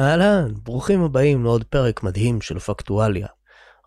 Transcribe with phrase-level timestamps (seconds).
[0.00, 3.26] אהלן, ברוכים הבאים לעוד פרק מדהים של פקטואליה.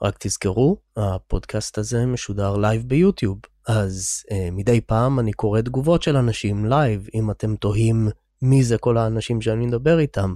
[0.03, 3.37] רק תזכרו, הפודקאסט הזה משודר לייב ביוטיוב,
[3.67, 8.07] אז אה, מדי פעם אני קורא תגובות של אנשים לייב, אם אתם תוהים
[8.41, 10.35] מי זה כל האנשים שאני מדבר איתם,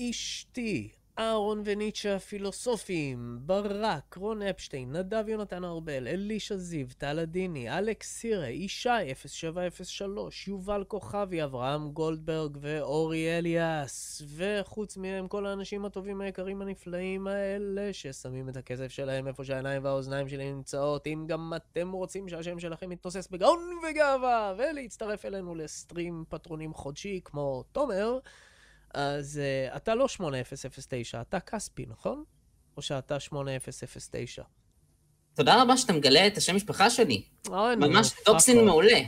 [0.00, 8.06] אשתי, אהרון וניטשה הפילוסופים, ברק, רון אפשטיין, נדב יונתן ארבל, אלישע זיו, טל עדיני, אלכס
[8.06, 8.88] סירה, ישי
[9.28, 14.22] 0703, יובל כוכבי, אברהם גולדברג ואורי אליאס.
[14.36, 20.28] וחוץ מהם כל האנשים הטובים היקרים הנפלאים האלה ששמים את הכסף שלהם איפה שהעיניים והאוזניים
[20.28, 21.06] שלי נמצאות.
[21.06, 27.64] אם גם אתם רוצים שהשם שלכם יתנוסס בגאון וגאווה ולהצטרף אלינו לסטרים פטרונים חודשי כמו
[27.72, 28.18] תומר,
[28.94, 29.40] אז
[29.72, 32.24] uh, אתה לא 8009, אתה כספי, נכון?
[32.76, 34.42] או שאתה 8009?
[35.34, 37.22] תודה רבה שאתה מגלה את השם משפחה שלי.
[37.48, 38.98] אוי, ממש נו, doxxing fuck מעולה.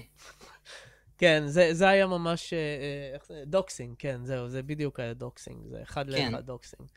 [1.19, 2.53] כן, זה, זה היה ממש...
[2.53, 3.43] אה, אה, איך זה?
[3.47, 6.33] doxxing, כן, זהו, זה בדיוק היה doxxing, זה אחד כן.
[6.33, 6.89] לאחד doxxing.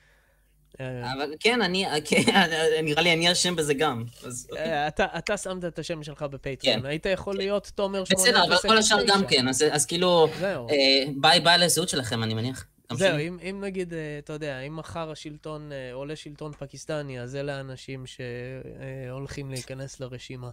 [0.80, 2.22] אה, אבל כן, אני, כן,
[2.84, 4.04] נראה לי אני אשם בזה גם.
[4.50, 4.64] אוקיי.
[4.74, 6.86] אה, אתה, אתה שמת את השם שלך בפטריון, כן.
[6.86, 8.32] היית יכול להיות תומר 8009.
[8.32, 10.28] בסדר, אבל כל השאר גם כן, אז- אז כאילו.
[10.44, 12.66] אה, ביי ביי לזהות שלכם, אני מניח.
[12.98, 13.20] זהו.
[13.20, 17.58] אם, אם נגיד, אה, אתה יודע, אם מחר השלטון, אה, עולה שלטון פקיסטני, אז אלה
[17.58, 20.52] האנשים שהולכים להיכנס לרשימה.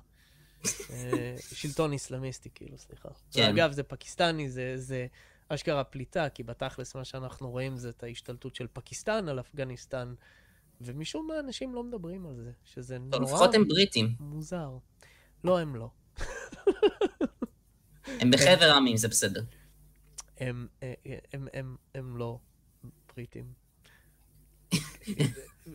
[0.90, 3.08] אה, שלטון איסלאמיסטי, כאילו, סליחה.
[3.32, 3.46] כן.
[3.48, 5.06] ואגב, זה פקיסטני, זה, זה
[5.48, 10.14] אשכרה פליטה, כי בתכלס מה שאנחנו רואים זה את ההשתלטות של פקיסטן על אפגניסטן,
[10.80, 14.14] ומשום מה אנשים לא מדברים על זה, שזה נורא לפחות הם בריטים.
[14.20, 14.70] מוזר.
[15.44, 15.90] לא, הם לא.
[18.20, 19.42] הם בחבר העמים, זה בסדר.
[20.40, 22.38] הם, אה, אה, הם, הם, הם לא
[23.14, 23.52] בריטים.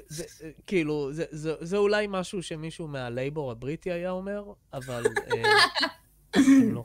[0.07, 5.43] זה, זה, כאילו, זה, זה, זה אולי משהו שמישהו מהלייבור הבריטי היה אומר, אבל אה,
[6.33, 6.83] הם לא.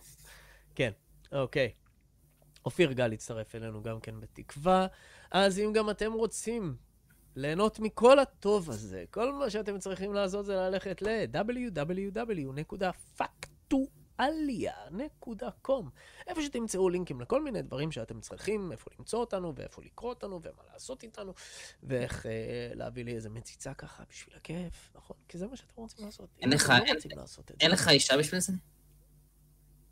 [0.75, 0.91] כן,
[1.33, 1.72] אוקיי.
[2.65, 4.87] אופיר גל הצטרף אלינו גם כן בתקווה.
[5.31, 6.77] אז אם גם אתם רוצים
[7.37, 11.03] ליהנות מכל הטוב הזה, כל מה שאתם צריכים לעשות זה ללכת
[14.21, 15.84] ל-www.factualia.com
[16.27, 20.62] איפה שתמצאו לינקים לכל מיני דברים שאתם צריכים, איפה למצוא אותנו ואיפה לקרוא אותנו ומה
[20.73, 21.33] לעשות איתנו,
[21.83, 22.31] ואיך אה,
[22.75, 25.17] להביא לי איזה מציצה ככה בשביל הכיף, נכון?
[25.29, 26.29] כי זה מה שאתם רוצים לעשות.
[26.41, 28.53] אין לך- לא אין- רוצים לעשות אין לך אישה בשביל זה?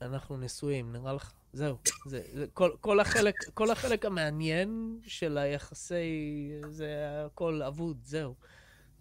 [0.03, 1.33] אנחנו נשואים, נראה לך.
[1.53, 1.77] זהו.
[2.07, 6.95] זה, זה כל, כל, החלק, כל החלק המעניין של היחסי, זה
[7.27, 8.35] הכל אבוד, זהו.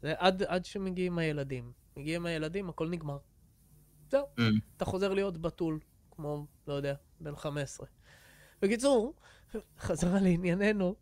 [0.02, 1.72] זה עד, עד שמגיעים הילדים.
[1.98, 3.18] מגיעים הילדים, הכל נגמר.
[4.16, 4.28] זהו.
[4.38, 4.60] Mm.
[4.78, 5.80] אתה חוזר להיות בתול,
[6.12, 7.88] כמו, לא יודע, בן 15.
[8.62, 9.14] בקיצור,
[9.80, 10.96] חזרה לענייננו,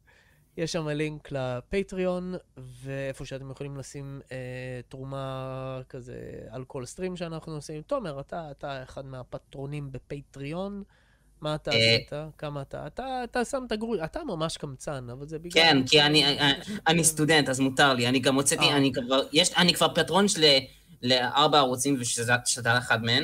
[0.57, 6.15] יש שם לינק לפטריון, ואיפה שאתם יכולים לשים אה, תרומה כזה
[6.49, 7.81] על כל סטרים שאנחנו עושים.
[7.81, 10.83] תומר, אתה, אתה אחד מהפטרונים בפטריון.
[11.41, 11.77] מה אתה אה.
[11.77, 12.11] עשית?
[12.37, 12.87] כמה אתה?
[12.87, 15.63] אתה, אתה שמת גרוש, אתה ממש קמצן, אבל זה בגלל...
[15.63, 16.37] כן, כי אני,
[16.87, 18.07] אני סטודנט, אז מותר לי.
[18.07, 18.77] אני גם הוצאתי, אה.
[18.77, 20.43] אני כבר, יש, אני כבר פטרון של
[21.03, 22.37] לארבע ערוצים ושאתה
[22.77, 23.23] אחד מהם,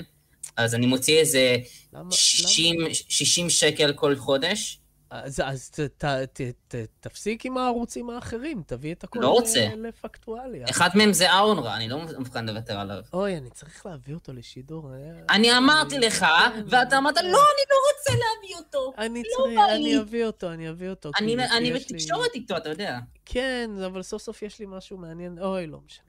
[0.58, 1.58] אז אני מוציא איזה
[1.94, 4.80] למה- 60, 60 שקל כל חודש.
[5.12, 9.68] אז, אז ת, ת, ת, ת, תפסיק עם הערוצים האחרים, תביא את הכל לא רוצה.
[9.78, 10.66] לפקטואליה.
[10.70, 13.02] אחד מהם זה אהרונרה, אני לא מוכן לוותר עליו.
[13.14, 14.92] אוי, אני צריך להביא אותו לשידור.
[14.94, 16.26] אה, אני אמרתי לך,
[16.68, 17.34] ואתה אמרת, לא, אני
[17.70, 18.94] לא רוצה להביא אותו.
[18.98, 20.00] אני לא צריך, אני.
[20.00, 21.12] אביא אותו, אני אביא אותו.
[21.20, 23.00] אני אני יש לי- בתקשורת איתו, אתה יודע.
[23.26, 25.40] כן, אבל סוף סוף יש לי משהו מעניין.
[25.42, 26.09] אוי, לא משנה.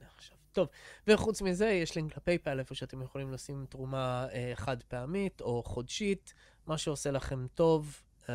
[0.53, 0.67] טוב,
[1.07, 6.33] וחוץ מזה, יש לינק לפייפל, איפה שאתם יכולים לשים תרומה אה, חד פעמית או חודשית,
[6.67, 8.01] מה שעושה לכם טוב.
[8.29, 8.33] אה,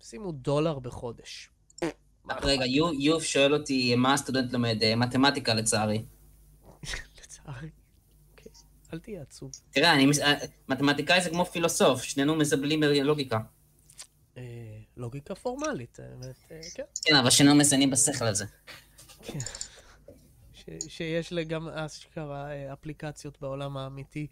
[0.00, 1.50] שימו דולר בחודש.
[2.42, 6.04] רגע, יו- יוב שואל אותי מה הסטודנט לומד, אה, מתמטיקה לצערי.
[7.22, 7.70] לצערי.
[8.30, 8.52] אוקיי,
[8.92, 9.50] אל תהיה עצוב.
[9.70, 10.34] תראה, אני אה,
[10.68, 13.38] מתמטיקאי זה כמו פילוסוף, שנינו מזבלים בלוגיקה.
[14.36, 14.42] אה,
[14.96, 15.98] לוגיקה פורמלית,
[16.48, 16.82] כן.
[17.04, 18.44] כן, אבל שנינו מזיינים בשכל הזה.
[19.22, 19.38] כן.
[20.66, 24.26] ש- שיש גם אשכרה אה, אפליקציות בעולם האמיתי,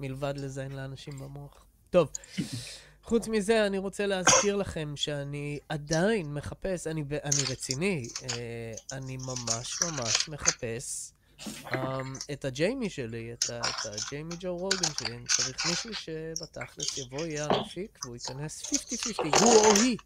[0.00, 1.64] מלבד לזיין לאנשים במוח.
[1.90, 2.10] טוב,
[3.02, 9.82] חוץ מזה, אני רוצה להזכיר לכם שאני עדיין מחפש, אני, אני רציני, אה, אני ממש
[9.82, 11.12] ממש מחפש
[12.32, 17.46] את הג'יימי שלי, את, את הג'יימי ג'ו רוגן שלי, אני צריך מישהו שבתכלס יבוא, יהיה
[17.50, 19.96] המפיק, והוא ייכנס 50-50, הוא או היא.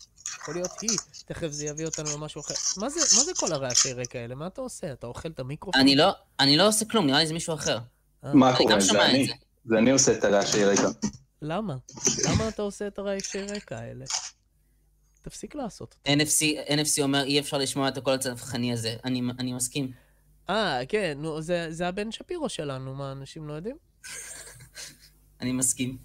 [0.42, 2.54] יכול להיות היא, תכף זה יביא אותנו למשהו אחר.
[2.76, 4.34] מה זה, מה זה כל הרעשי רקע האלה?
[4.34, 4.92] מה אתה עושה?
[4.92, 5.80] אתה אוכל את המיקרופון?
[5.80, 6.10] אני לא,
[6.40, 7.78] אני לא עושה כלום, נראה לי זה מישהו אחר.
[8.24, 8.80] אה, מה קורה?
[8.80, 9.26] זה אני.
[9.26, 9.32] זה.
[9.64, 10.88] זה אני עושה את הרעשי רקע.
[11.42, 11.76] למה?
[12.28, 14.04] למה אתה עושה את הרעשי רקע האלה?
[15.22, 15.96] תפסיק לעשות.
[16.08, 18.96] NFC, NFC אומר, אי אפשר לשמוע את הקול הצווחני הזה.
[19.04, 19.92] אני, אני מסכים.
[20.50, 23.76] אה, כן, נו, זה, זה הבן שפירו שלנו, מה, אנשים לא יודעים?
[25.40, 25.98] אני מסכים.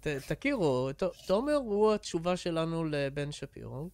[0.00, 3.88] ת, תכירו, ת, תומר הוא התשובה שלנו לבן שפירו.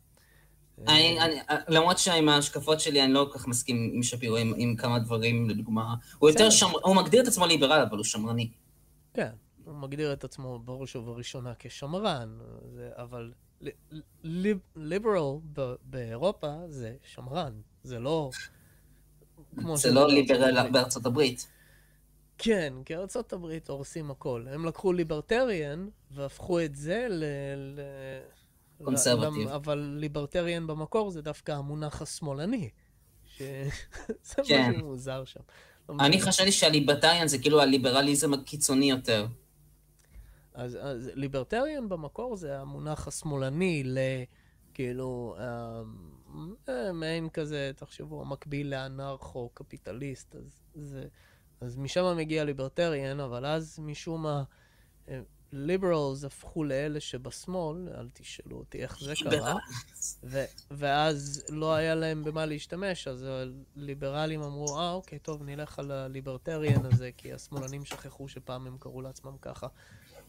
[0.88, 1.34] אני, אני,
[1.68, 5.50] למרות שעם ההשקפות שלי אני לא כל כך מסכים עם שפירו, עם, עם כמה דברים,
[5.50, 5.94] לדוגמה.
[6.18, 6.50] הוא יותר בסדר.
[6.50, 6.78] שמר...
[6.82, 8.50] הוא מגדיר את עצמו ליברל, אבל הוא שמרני.
[9.14, 9.30] כן,
[9.64, 12.38] הוא מגדיר את עצמו בראש ובראשונה כשמרן,
[12.74, 13.32] זה, אבל
[14.74, 15.38] ליברל
[15.84, 18.30] באירופה זה שמרן, זה לא...
[19.60, 20.70] כמו זה שזה לא ליברל.
[20.70, 21.46] בארצות הברית.
[22.38, 24.46] כן, כי ארצות הברית הורסים הכל.
[24.50, 27.24] הם לקחו ליברטריאן והפכו את זה ל...
[27.56, 27.80] ל...
[28.84, 29.48] קונסרבטיב.
[29.48, 32.70] למ- אבל ליברטריאן במקור זה דווקא המונח השמאלני.
[33.26, 33.42] ש...
[34.28, 34.70] זה כן.
[34.70, 35.40] משהו מוזר שם.
[35.88, 36.20] לא אני.
[36.20, 39.26] חשבתי שהליברטריאן זה כאילו הליברליזם הקיצוני יותר.
[40.54, 43.98] אז, אז ליברטריאן במקור זה המונח השמאלני ל...
[44.74, 45.82] כאילו, אה, אה,
[46.94, 51.06] מעין כזה, תחשבו, המקביל לאנרכו-קפיטליסט, אז, זה,
[51.60, 54.42] אז משם מגיע ליברטריאן, אבל אז משום מה,
[55.52, 59.54] ליברלס הפכו לאלה שבשמאל, אל תשאלו אותי איך זה קרה,
[60.24, 63.26] ו- ואז לא היה להם במה להשתמש, אז
[63.76, 69.02] הליברלים אמרו, אה, אוקיי, טוב, נלך על הליברטריאן הזה, כי השמאלנים שכחו שפעם הם קראו
[69.02, 69.66] לעצמם ככה,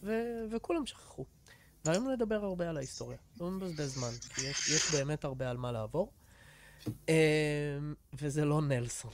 [0.02, 1.24] ו- וכולם שכחו.
[1.84, 5.72] והיום נדבר הרבה על ההיסטוריה, לא נבזבז זמן, כי יש, יש באמת הרבה על מה
[5.72, 6.12] לעבור.
[7.08, 7.14] אמ,
[8.12, 9.10] וזה לא נלסון,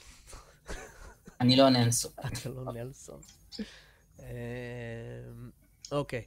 [1.41, 2.09] אני לא ננסו.
[2.27, 3.19] אתה לא נלסון.
[4.19, 4.25] אמ,
[5.91, 6.23] אוקיי.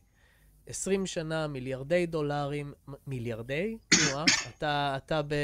[0.66, 2.72] 20 שנה, מיליארדי דולרים,
[3.06, 3.78] מיליארדי?
[3.94, 4.24] אה?
[4.48, 5.34] אתה, אתה ב...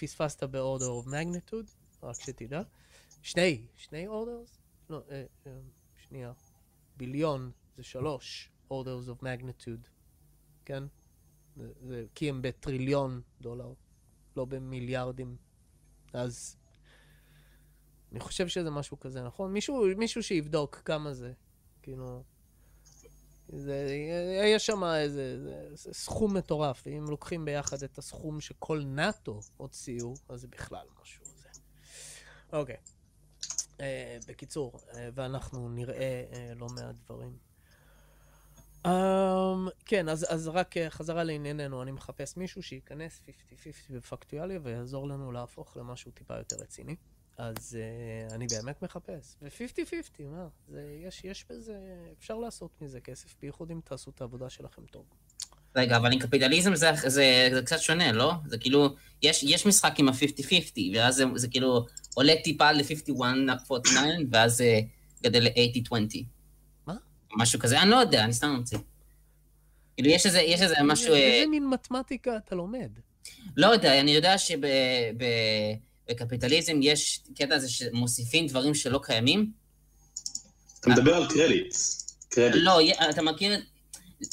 [0.00, 1.70] פספסת ב-order of magnitude,
[2.02, 2.62] רק שתדע.
[3.22, 4.58] שני, שני orders?
[4.90, 5.52] לא, אה, אה,
[6.08, 6.32] שנייה.
[6.96, 9.88] ביליון זה שלוש orders of magnitude,
[10.68, 10.84] כן?
[11.56, 13.72] זה, זה, כי הם בטריליון דולר,
[14.36, 15.36] לא במיליארדים.
[16.12, 16.56] אז
[18.12, 19.52] אני חושב שזה משהו כזה, נכון?
[19.52, 21.32] מישהו, מישהו שיבדוק כמה זה,
[21.82, 22.22] כאילו...
[23.48, 23.86] זה,
[24.44, 30.14] יש שם איזה זה, זה סכום מטורף, ואם לוקחים ביחד את הסכום שכל נאט"ו הוציאו,
[30.28, 31.48] אז זה בכלל משהו זה.
[32.52, 32.76] אוקיי.
[33.76, 33.80] Uh,
[34.28, 37.47] בקיצור, uh, ואנחנו נראה uh, לא מעט דברים.
[38.86, 38.88] Um,
[39.84, 43.30] כן, אז, אז רק uh, חזרה לענייננו, אני מחפש מישהו שייכנס 50-50
[43.90, 46.96] בפקטואליה ויעזור לנו להפוך למשהו טיפה יותר רציני.
[47.38, 47.78] אז
[48.30, 49.36] uh, אני באמת מחפש.
[49.42, 50.48] ו-50-50, מה?
[50.68, 51.78] זה, יש, יש בזה,
[52.18, 55.04] אפשר לעשות מזה כסף, בייחוד אם תעשו את העבודה שלכם טוב.
[55.76, 58.32] רגע, אבל עם קפיטליזם זה, זה, זה קצת שונה, לא?
[58.46, 63.72] זה כאילו, יש, יש משחק עם ה-50-50, ואז זה, זה כאילו עולה טיפה ל-51-49,
[64.30, 64.80] ואז זה
[65.22, 66.37] גדל ל-80-20.
[67.36, 68.78] משהו כזה, אני לא יודע, אני סתם ממציא.
[69.96, 71.06] כאילו, יש איזה, יש איזה משהו...
[71.06, 72.90] איזה, אה, איזה מין מתמטיקה אתה לומד?
[73.56, 74.34] לא יודע, אני יודע
[76.08, 79.52] שבקפיטליזם יש קטע הזה שמוסיפים דברים שלא קיימים.
[80.80, 82.06] אתה מדבר על קרדיטס.
[82.28, 82.62] קרדיט.
[82.64, 82.80] לא,
[83.10, 83.60] אתה מכיר,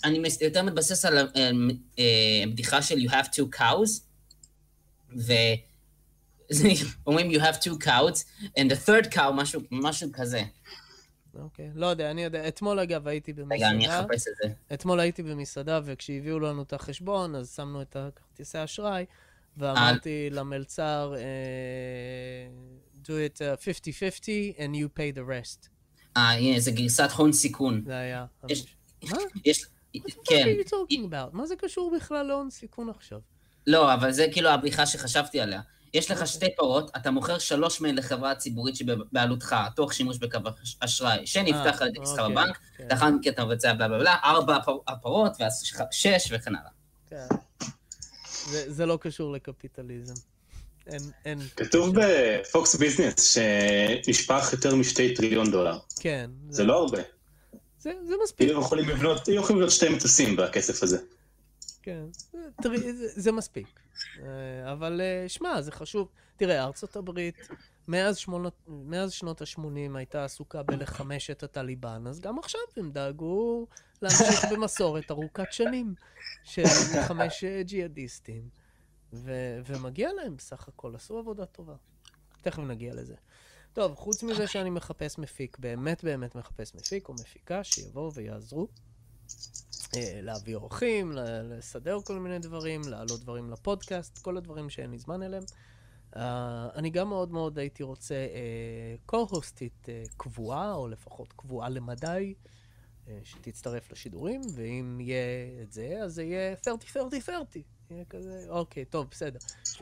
[0.04, 1.52] אני יותר מתבסס על אה,
[2.00, 4.02] אה, בדיחה של you have two cows,
[7.06, 8.24] ואומרים you have two cows,
[8.60, 10.42] and the third cow, משהו, משהו כזה.
[11.36, 12.48] אוקיי, לא יודע, אני יודע.
[12.48, 14.54] אתמול אגב הייתי רגע, אני במסעדה, אחפש את זה.
[14.74, 19.06] אתמול הייתי במסעדה וכשהביאו לנו את החשבון, אז שמנו את הכרטיסי אשראי,
[19.58, 21.22] ואמרתי למלצר, אה,
[23.04, 23.64] do it uh,
[24.56, 25.70] 50-50 and you pay the rest.
[26.18, 27.82] אה, הנה, זה גרסת הון סיכון.
[27.86, 28.26] זה היה...
[29.04, 29.18] מה?
[30.26, 30.46] כן.
[30.46, 31.30] are you talking about?
[31.32, 33.20] מה זה קשור בכלל להון סיכון עכשיו?
[33.68, 35.62] לא, אבל זה כאילו הבדיחה שחשבתי עליה.
[35.96, 40.38] יש לך שתי פרות, אתה מוכר שלוש מהן לחברה ציבורית שבבעלותך, תוך שימוש בקו
[40.80, 42.36] אשראי, שנפתח על ידי עסקה אוקיי,
[42.78, 46.28] כן, לאחר מכן אתה מבצע בלה בלה בלה, ארבע הפר- הפרות, ואז יש לך שש
[46.32, 46.70] וכן הלאה.
[47.10, 47.36] כן.
[48.52, 50.14] זה- זה לא קשור לקפיטליזם.
[50.88, 51.40] אין, אין...
[51.58, 55.78] כתוב בפוקס ביזנס שנשפך יותר משתי טריליון דולר.
[56.00, 56.30] כן.
[56.50, 57.00] זה לא הרבה.
[57.80, 58.50] זה, זה מספיק.
[58.60, 60.98] יכולים לבנות, יכולים לבנות שתי מטוסים בכסף הזה.
[61.86, 63.80] כן, זה, תראי, זה, זה מספיק.
[64.20, 66.10] אה, אבל אה, שמע, זה חשוב.
[66.38, 67.48] תראה, ארצות הברית,
[67.88, 73.68] מאז, שמונות, מאז שנות ה-80 הייתה עסוקה בלחמש את הטליבן, אז גם עכשיו הם דאגו
[74.02, 75.96] להמשיך במסורת ארוכת שנים
[76.44, 76.64] של
[76.98, 78.50] לחמש אה, ג'יהאדיסטים,
[79.14, 81.76] ו- ומגיע להם בסך הכל, עשו עבודה טובה.
[82.42, 83.16] תכף נגיע לזה.
[83.74, 88.68] טוב, חוץ מזה שאני מחפש מפיק, באמת באמת מחפש מפיק או מפיקה שיבואו ויעזרו.
[89.98, 91.12] אה, להביא אורחים,
[91.44, 95.44] לסדר כל מיני דברים, להעלות דברים לפודקאסט, כל הדברים שאין לי זמן אליהם.
[96.16, 96.20] Uh,
[96.76, 102.34] אני גם מאוד מאוד הייתי רוצה uh, co-hostית uh, קבועה, או לפחות קבועה למדי,
[103.06, 106.56] uh, שתצטרף לשידורים, ואם יהיה את זה, אז זה יהיה
[106.96, 106.98] 30-30-30.
[107.90, 109.40] יהיה כזה, אוקיי, טוב, בסדר.
[109.74, 109.78] 30-30-40,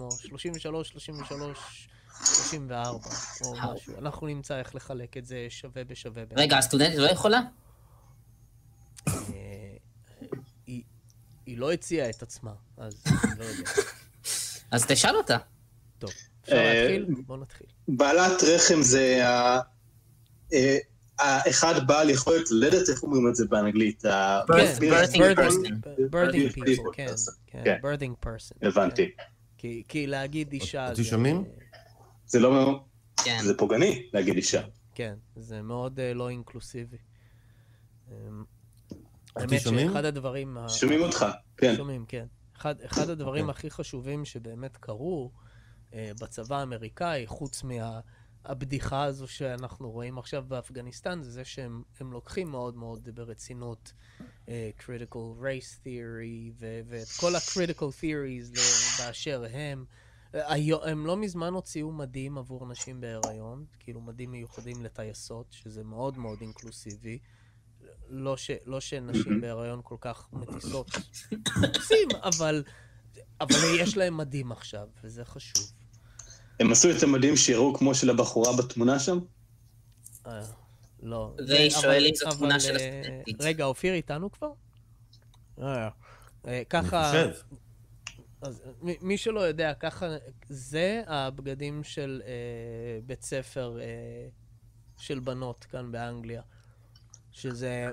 [0.00, 0.12] או 33-33-34,
[3.44, 3.98] או משהו.
[3.98, 6.22] אנחנו נמצא איך לחלק את זה שווה בשווה.
[6.36, 7.40] רגע, הסטודנטית לא יכולה?
[9.34, 9.76] אה,
[10.66, 10.82] היא,
[11.46, 13.70] היא לא הציעה את עצמה, אז אני לא יודע.
[14.70, 15.36] אז תשאל אותה.
[15.98, 16.10] טוב,
[16.44, 17.14] אפשר אה, להתחיל?
[17.26, 17.66] בוא נתחיל.
[17.88, 19.60] בעלת רחם זה ה...
[20.52, 20.76] אה,
[21.18, 24.04] האחד בעל יכולת ללדת, איך אומרים את זה באנגלית?
[24.04, 25.88] ה- Birth- כן, birthing birthing- person.
[25.96, 27.06] birthing Birthing people, people כן.
[27.46, 27.78] כן, כן.
[27.82, 28.66] birthing person.
[28.68, 29.10] הבנתי.
[29.58, 30.94] כי- כי להגיד אישה...
[30.94, 31.44] זה- שומעים?
[32.26, 32.80] זה לא...
[33.24, 33.38] כן.
[33.44, 34.62] זה פוגעני להגיד אישה.
[34.94, 36.96] כן, זה מאוד לא אינקלוסיבי.
[39.44, 39.88] אמ, האמת שומעים?
[39.88, 40.58] שאחד הדברים...
[40.58, 41.76] ה- שומעים אותך, כן.
[41.76, 42.26] שומעים, כן.
[42.56, 43.50] אחד, אחד הדברים אוקיי.
[43.58, 45.30] הכי חשובים שבאמת קרו
[45.94, 52.50] אה, בצבא האמריקאי, חוץ מהבדיחה הזו שאנחנו רואים עכשיו באפגניסטן, זה זה שהם הם לוקחים
[52.50, 53.92] מאוד מאוד ברצינות
[54.48, 58.58] אה, critical race theory ו- ואת כל ה-critical theories
[58.98, 59.84] באשר הם.
[60.84, 66.38] הם לא מזמן הוציאו מדים עבור נשים בהיריון, כאילו מדים מיוחדים לטייסות, שזה מאוד מאוד
[66.40, 67.18] אינקלוסיבי.
[68.10, 70.90] לא, ש, לא שנשים בהיריון כל כך מטיסות
[71.76, 72.62] עושים, אבל,
[73.40, 75.72] אבל יש להם מדים עכשיו, וזה חשוב.
[76.60, 79.18] הם עשו את המדים שיראו כמו של הבחורה בתמונה שם?
[80.26, 80.40] אה,
[81.02, 81.34] לא.
[81.48, 83.36] והיא זה- שואל אבל- אם זו אבל, תמונה של אה, הסטודנטית.
[83.40, 84.50] רגע, אופיר איתנו כבר?
[85.62, 85.88] אה,
[86.44, 87.30] אני ככה, חושב.
[88.42, 90.06] אז מי שלא יודע, ככה,
[90.48, 92.30] זה הבגדים של אה,
[93.06, 93.86] בית ספר אה,
[94.96, 96.42] של בנות כאן באנגליה.
[97.30, 97.90] שזה,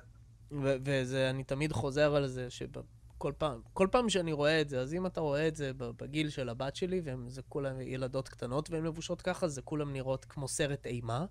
[0.51, 4.79] ו- וזה, אני תמיד חוזר על זה, שכל פעם, כל פעם שאני רואה את זה,
[4.79, 8.83] אז אם אתה רואה את זה בגיל של הבת שלי, וזה כולם ילדות קטנות והן
[8.83, 11.25] לבושות ככה, זה כולם נראות כמו סרט אימה.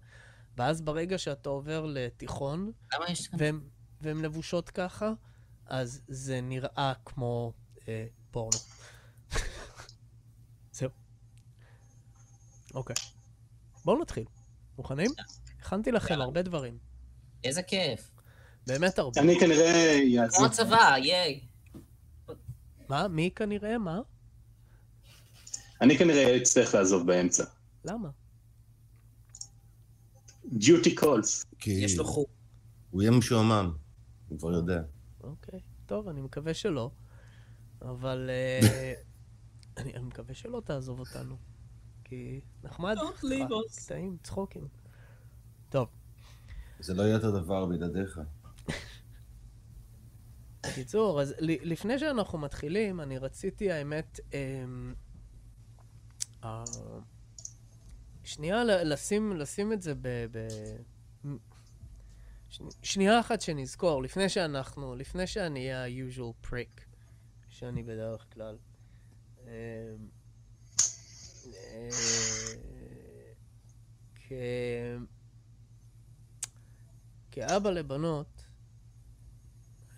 [0.57, 2.73] ואז ברגע שאתה עובר לתיכון.
[3.39, 3.61] והן,
[4.01, 5.13] והן לבושות ככה,
[5.67, 7.53] אז זה נראה כמו
[7.89, 8.59] אה, פורנו.
[10.73, 10.91] זהו.
[12.75, 12.97] אוקיי.
[13.85, 14.25] בואו נתחיל.
[14.79, 15.11] מוכנים?
[15.61, 16.79] הכנתי לכם הרבה דברים.
[17.47, 18.11] איזה כיף.
[18.67, 19.21] באמת הרבה.
[19.21, 20.45] אני כנראה כמו יעזוב.
[20.45, 21.41] הצבא, ייי.
[22.89, 23.09] מה?
[23.09, 23.79] מי כנראה?
[23.79, 24.01] מה?
[25.81, 27.45] אני כנראה אצטרך לעזוב באמצע.
[27.85, 28.09] למה?
[30.53, 31.47] duty calls.
[31.59, 32.27] כי יש לו חוג.
[32.91, 33.73] הוא יהיה משועמם,
[34.29, 34.83] הוא כבר יודע.
[35.23, 35.61] אוקיי.
[35.87, 36.91] טוב, אני מקווה שלא.
[37.83, 38.93] אבל אה,
[39.79, 41.37] אני מקווה שלא תעזוב אותנו.
[42.05, 42.97] כי נחמד.
[42.97, 43.85] Don't leave us.
[43.85, 44.69] קטעים, צחוקים.
[45.69, 45.89] טוב.
[46.87, 48.21] זה לא יהיה אותו דבר בלעדיך.
[50.67, 54.95] בקיצור, אז לפני שאנחנו מתחילים, אני רציתי, האמת, אמ,
[56.45, 56.65] אה,
[58.25, 60.09] שנייה לשים, לשים את זה ב...
[60.33, 60.49] ב
[62.83, 66.81] שנייה אחת שנזכור, לפני שאנחנו, לפני שאני אהיה ה-usual prick,
[67.49, 68.59] שאני בדרך כלל.
[69.43, 69.49] אמ,
[71.47, 71.89] אה,
[74.15, 74.33] כ...
[77.37, 78.45] כאבא לבנות,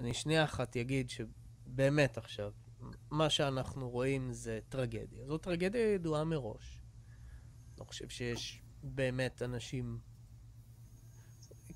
[0.01, 2.53] אני שנייה אחת אגיד שבאמת עכשיו,
[3.11, 5.27] מה שאנחנו רואים זה טרגדיה.
[5.27, 6.83] זו טרגדיה ידועה מראש.
[7.79, 9.99] לא חושב שיש באמת אנשים...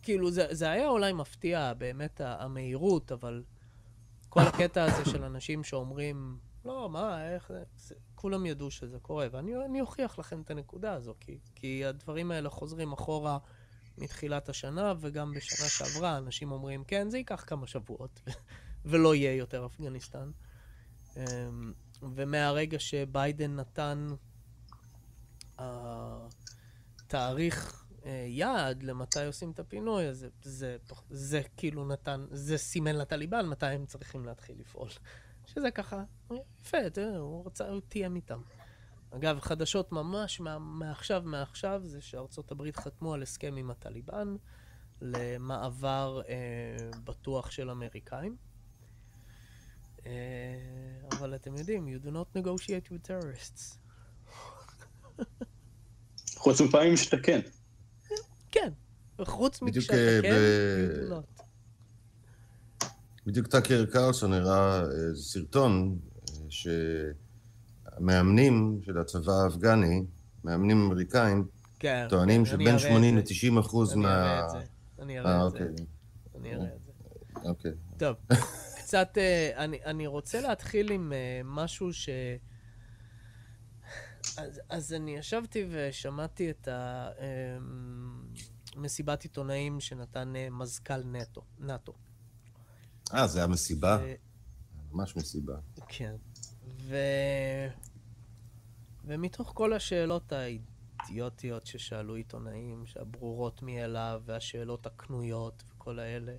[0.03, 3.45] כאילו, זה, זה היה אולי מפתיע, באמת, המהירות, אבל
[4.29, 7.63] כל הקטע הזה של אנשים שאומרים, לא, מה, איך זה...
[7.77, 12.31] זה כולם ידעו שזה קורה, ואני אני אוכיח לכם את הנקודה הזו, כי, כי הדברים
[12.31, 13.39] האלה חוזרים אחורה
[13.99, 18.21] מתחילת השנה, וגם בשנה שעברה אנשים אומרים, כן, זה ייקח כמה שבועות,
[18.85, 20.31] ולא יהיה יותר אפגניסטן.
[21.17, 21.73] אמ,
[22.03, 24.09] ומהרגע שביידן נתן
[25.61, 26.27] אה,
[27.07, 30.77] תאריך אה, יעד למתי עושים את הפינוי, אז זה, זה,
[31.11, 34.89] זה כאילו נתן, זה סימן לטליבן מתי הם צריכים להתחיל לפעול.
[35.55, 36.05] שזה ככה,
[36.61, 38.41] יפה, תראה, הוא רצה, הוא תיאם איתם.
[39.17, 44.37] אגב, חדשות ממש מה, מעכשיו, מעכשיו, זה שארצות הברית חתמו על הסכם עם הטליבן
[45.03, 48.37] למעבר אה, בטוח של אמריקאים.
[50.07, 50.13] אה,
[51.11, 53.77] אבל אתם יודעים, you do not negotiate with terrorists.
[56.37, 57.41] חוץ מפעמים שאתה כן.
[58.51, 58.73] כן,
[59.19, 60.37] וחוץ בדיוק, מכשאתה אה, כן,
[60.89, 61.43] you do not.
[63.27, 65.99] בדיוק טאקר קרלסון הראה איזה סרטון
[66.67, 67.11] אה,
[67.95, 70.05] שהמאמנים של הצבא האפגני,
[70.45, 71.45] מאמנים אמריקאים,
[71.79, 72.07] כן.
[72.09, 73.21] טוענים אני שבין אראה את 80 זה.
[73.21, 74.47] ל-90 אחוז אני מה...
[74.99, 75.59] אני אה, אראה את זה.
[75.59, 75.87] אוקיי,
[76.41, 77.49] אני אראה את זה.
[77.49, 77.73] אוקיי.
[77.97, 78.17] טוב,
[78.79, 82.09] קצת, אה, אני, אני רוצה להתחיל עם אה, משהו ש...
[84.37, 86.69] אז, אז אני ישבתי ושמעתי את
[88.77, 91.93] המסיבת עיתונאים שנתן אה, מזכ"ל נטו, נאטו.
[93.15, 94.03] אה, זה המסיבה?
[94.03, 94.15] אה,
[94.93, 95.55] ממש מסיבה.
[95.89, 96.15] כן.
[96.83, 96.97] ו...
[99.05, 106.37] ומתוך כל השאלות האידיוטיות ששאלו עיתונאים, שהברורות מאליו, והשאלות הקנויות וכל האלה,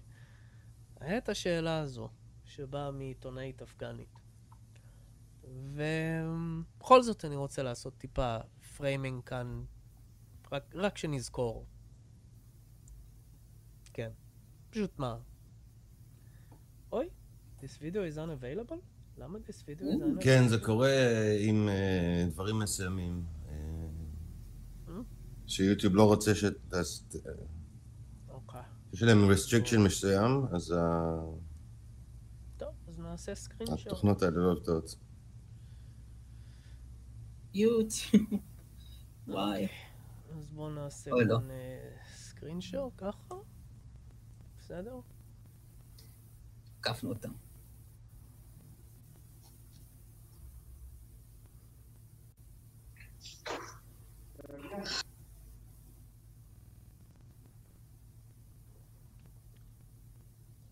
[1.00, 2.10] היה את השאלה הזו,
[2.46, 4.20] שבאה מעיתונאית אפגנית.
[5.44, 8.38] ובכל זאת אני רוצה לעשות טיפה
[8.78, 9.64] framing כאן,
[10.52, 11.66] רק, רק שנזכור.
[13.94, 14.12] כן.
[14.70, 15.18] פשוט מה?
[16.92, 17.10] אוי,
[17.60, 18.93] this video is unavailable?
[19.18, 20.24] למה this video is unavailable?
[20.24, 20.90] כן, זה קורה
[21.40, 23.26] עם אה, דברים מסוימים.
[23.50, 23.54] אה,
[25.48, 26.44] שיוטיוב לא רוצה ש...
[26.44, 26.50] אה,
[28.30, 28.62] אוקיי.
[28.94, 31.22] יש להם restriction מסוים, אז ה-
[32.58, 33.90] טוב, אז נעשה סקרין שר.
[33.90, 34.96] התוכנות האלה לא עובדות.
[37.54, 38.24] יוטיוב.
[39.28, 39.68] וואי.
[40.38, 41.38] אז בואו נעשה לא.
[41.40, 41.48] כאן
[42.16, 43.36] סקרין שר, ככה?
[44.60, 45.00] בסדר?
[46.80, 47.32] עקפנו אותם.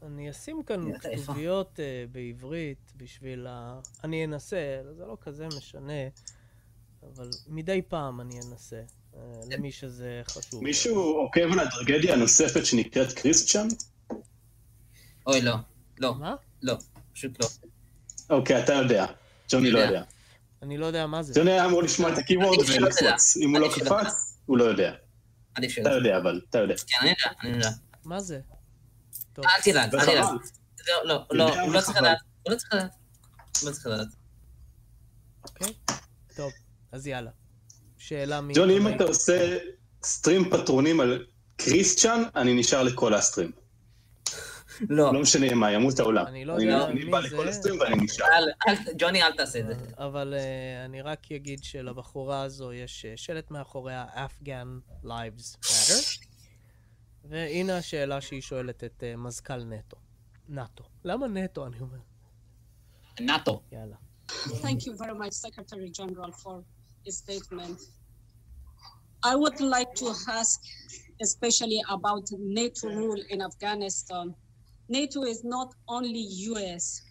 [0.02, 0.98] אני אשים כאן.
[0.98, 3.80] כתוביות אה, בעברית בשביל ה...
[4.04, 6.08] אני אנסה, זה לא כזה משנה,
[7.04, 8.82] אבל מדי פעם אני אנסה,
[9.16, 9.20] אה,
[9.52, 10.64] למי שזה חשוב.
[10.64, 13.68] מישהו עוקב על הטרגדיה הנוספת שנקראת קריסטיאן?
[15.28, 15.56] אוי, לא.
[16.00, 16.36] לא, מה?
[16.62, 16.78] לא.
[17.14, 17.48] פשוט לא.
[18.30, 19.06] אוקיי, אתה יודע.
[19.50, 20.04] ג'וני לא יודע.
[20.62, 21.34] אני לא יודע מה זה.
[21.36, 22.58] ג'וני היה אמור לשמוע את הקיוורד.
[22.60, 23.38] ולקפוץ.
[23.38, 24.94] אם הוא לא קפץ, הוא לא יודע.
[25.56, 25.82] עדיף שלא.
[25.82, 26.76] אתה יודע אבל, אתה יודע.
[26.88, 27.70] כן, אני יודע, אני יודע.
[28.06, 28.40] מה זה?
[29.34, 30.26] טוב, אל תדאג, אל תדאג.
[30.88, 31.98] לא, לא, לא, הוא לא צריך.
[31.98, 32.18] לדעת.
[32.44, 32.92] הוא לא צריך לדעת.
[33.62, 34.08] הוא לא צריך לדעת.
[35.44, 35.74] אוקיי?
[36.36, 36.52] טוב,
[36.92, 37.32] אז יאללה.
[37.98, 38.54] שאלה מי...
[38.54, 39.58] ג'וני, אם אתה עושה
[40.04, 43.52] סטרים פטרונים על קריסטיאן, אני נשאר לכל הסטרים.
[44.90, 45.14] לא.
[45.14, 46.28] לא משנה מה, ימות העולם.
[46.28, 47.28] אני לא יודע אני מי בא זה.
[47.28, 48.26] לכל הסטרים ואני נשאר.
[48.98, 49.76] ג'וני, אל תעשה את זה.
[49.98, 56.26] אבל uh, אני רק אגיד שלבחורה הזו יש uh, שלט מאחוריה, Afghan Lives Matter.
[57.24, 59.98] והנה השאלה שהיא שואלת את מזכ"ל נטו.
[60.50, 60.84] נאטו.
[61.06, 61.98] למה נטו, אני אומר?
[63.20, 63.62] נאטו.
[63.72, 63.96] יאללה.
[64.32, 66.64] Thank you very much, Secretary General, for
[67.06, 67.80] his statement.
[69.24, 70.08] I would like to
[70.40, 70.60] ask,
[71.22, 74.34] especially about NATO rule in Afghanistan.
[74.92, 76.20] NATO is not only
[76.52, 77.02] US.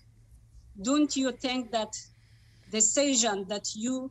[0.82, 1.92] Don't you think that
[2.70, 4.10] the decision that you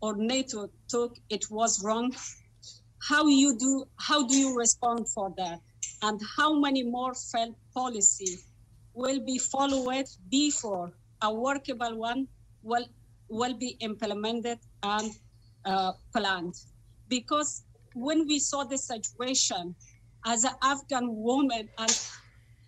[0.00, 2.14] or NATO took it was wrong?
[3.08, 5.58] How you do how do you respond for that?
[6.02, 8.38] And how many more failed policy
[8.94, 12.28] will be followed before a workable one
[12.62, 12.86] will
[13.28, 15.10] will be implemented and
[15.64, 16.54] uh, planned
[17.08, 19.74] because when we saw the situation
[20.26, 21.94] as an afghan woman and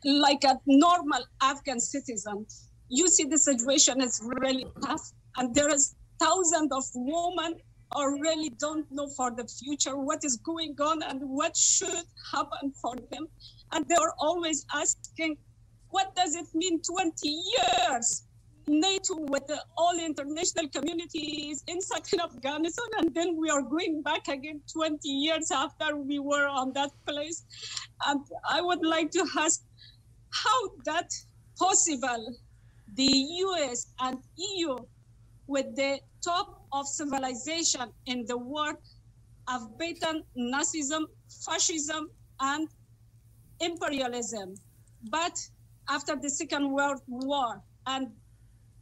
[0.05, 2.47] like a normal afghan citizen
[2.89, 7.55] you see the situation is really tough and there is thousands of women
[7.97, 12.73] or really don't know for the future what is going on and what should happen
[12.81, 13.27] for them
[13.73, 15.37] and they are always asking
[15.91, 18.25] what does it mean 20 years
[18.71, 24.29] NATO with the all international communities inside in Afghanistan, and then we are going back
[24.29, 27.45] again 20 years after we were on that place.
[28.07, 29.63] And I would like to ask
[30.31, 31.11] how that
[31.59, 32.37] possible
[32.95, 33.13] the
[33.47, 34.77] US and EU
[35.47, 38.77] with the top of civilization in the world
[39.49, 41.05] have beaten Nazism,
[41.45, 42.69] fascism, and
[43.61, 44.55] imperialism.
[45.11, 45.37] But
[45.89, 48.09] after the Second World War and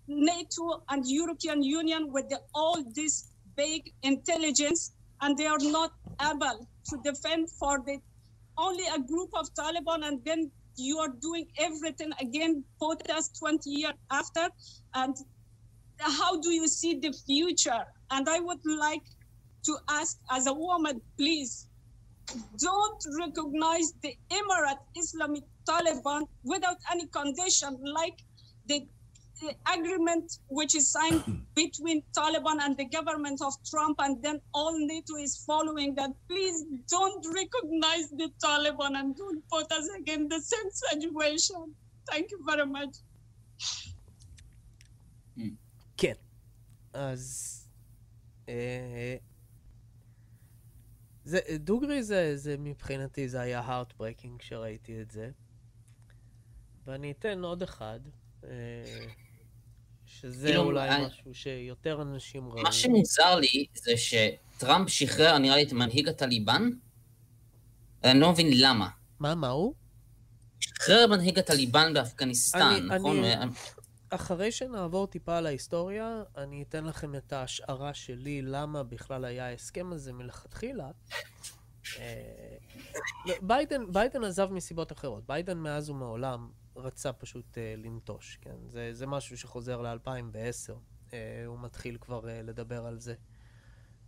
[0.06, 6.66] NATO and European Union with the, all this big intelligence, and they are not able
[6.90, 7.98] to defend for the
[8.56, 13.70] only a group of Taliban, and then you are doing everything again, put us 20
[13.70, 14.48] years after,
[14.94, 15.16] and
[16.00, 17.84] how do you see the future?
[18.10, 19.02] And I would like
[19.64, 21.66] to ask, as a woman, please
[22.58, 28.18] don't recognize the Emirate Islamic Taliban without any condition, like
[28.66, 28.86] the,
[29.41, 31.23] the agreement which is signed
[31.55, 36.11] between Taliban and the government of Trump, and then all NATO is following that.
[36.29, 41.73] Please don't recognize the Taliban and don't put us again in the same situation.
[42.09, 42.95] Thank you very much.
[45.97, 46.13] כן.
[46.93, 47.59] אז...
[48.49, 49.15] אה,
[51.25, 55.31] זה, דוגרי זה, זה מבחינתי, זה היה heartbreaking כשראיתי את זה.
[56.85, 57.99] ואני אתן עוד אחד,
[58.43, 59.05] אה,
[60.20, 62.62] שזה כאילו, אולי אני- משהו שיותר אנשים ראו.
[62.62, 66.70] מה שמוזר לי זה שטראמפ שחרר, נראה לי, את מנהיג הטליבן.
[68.04, 68.88] אני לא מבין למה.
[69.20, 69.74] מה, מה הוא?
[70.60, 73.24] שחרר מנהיג הטליבן באפגניסטן, אני- נכון?
[73.24, 73.50] אני-
[74.10, 79.92] אחרי שנעבור טיפה על ההיסטוריה, אני אתן לכם את ההשערה שלי למה בכלל היה ההסכם
[79.92, 80.90] הזה מלכתחילה.
[81.98, 82.56] אה,
[83.42, 85.26] ביידן, ביידן עזב מסיבות אחרות.
[85.26, 86.48] ביידן מאז ומעולם
[86.78, 88.56] רצה פשוט אה, לנטוש, כן?
[88.68, 90.72] זה, זה משהו שחוזר ל-2010.
[91.12, 93.14] אה, הוא מתחיל כבר אה, לדבר על זה.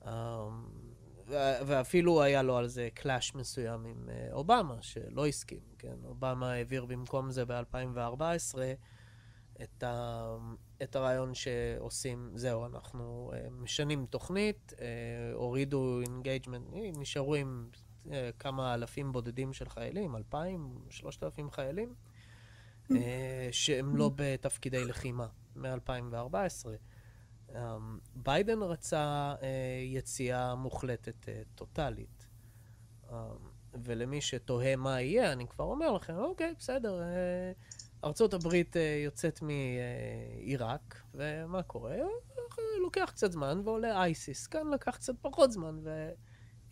[0.07, 0.49] אה,
[1.67, 5.97] ואפילו היה לו על זה clash מסוים עם אה, אובמה, שלא הסכים, כן?
[6.05, 8.59] אובמה העביר במקום זה ב-2014
[9.63, 10.37] את, ה...
[10.83, 14.87] את הרעיון שעושים, זהו, אנחנו אה, משנים תוכנית, אה,
[15.35, 16.65] הורידו engagement,
[16.97, 17.69] נשארו עם
[18.39, 21.95] כמה אלפים בודדים של חיילים, אלפיים, שלושת אלפים חיילים,
[23.53, 25.27] שהם לא בתפקידי לחימה
[25.57, 26.69] מ-2014.
[28.15, 29.49] ביידן רצה אה,
[29.85, 32.29] יציאה מוחלטת, אה, טוטאלית.
[33.11, 33.29] אה,
[33.85, 37.53] ולמי שתוהה מה יהיה, אני כבר אומר לכם, אוקיי, בסדר, אה,
[38.05, 41.95] ארצות הברית אה, יוצאת מעיראק, ומה קורה?
[41.95, 42.05] אה,
[42.83, 44.47] לוקח קצת זמן ועולה אייסיס.
[44.47, 45.81] כאן לקח קצת פחות זמן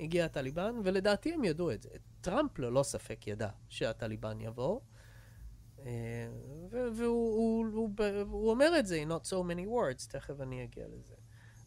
[0.00, 1.90] והגיע הטליבן, ולדעתי הם ידעו את זה.
[2.20, 4.97] טראמפ ללא ספק ידע שהטליבן יבוא, אה,
[6.70, 10.84] והוא הוא, הוא, הוא, הוא אומר את זה, not so many words, תכף אני אגיע
[10.88, 11.14] לזה.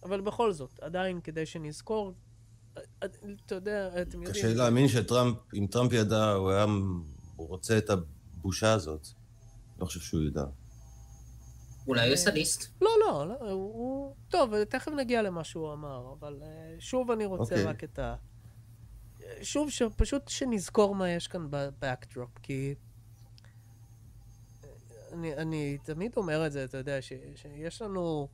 [0.04, 2.14] אבל בכל זאת, עדיין כדי שנזכור,
[2.78, 3.08] אה, אה,
[3.46, 4.26] אתה יודע, אתם יודעים...
[4.26, 6.66] קשה להאמין שטראמפ, אם טראמפ ידע, הוא היה,
[7.36, 9.08] הוא רוצה את הבושה הזאת.
[9.80, 10.46] לא חושב שהוא ידע.
[11.88, 12.82] אולי הוא סדיסט.
[12.82, 14.16] לא, לא, לא, הוא...
[14.30, 17.64] טוב, תכף נגיע למה שהוא אמר, אבל אה, שוב אני רוצה אוקיי.
[17.64, 18.16] רק את ה...
[19.42, 22.76] שוב, פשוט שנזכור מה יש כאן בבקדרופ, כי...
[25.12, 28.28] אה, אני, אני תמיד אומר את זה, אתה יודע, ש, שיש לנו...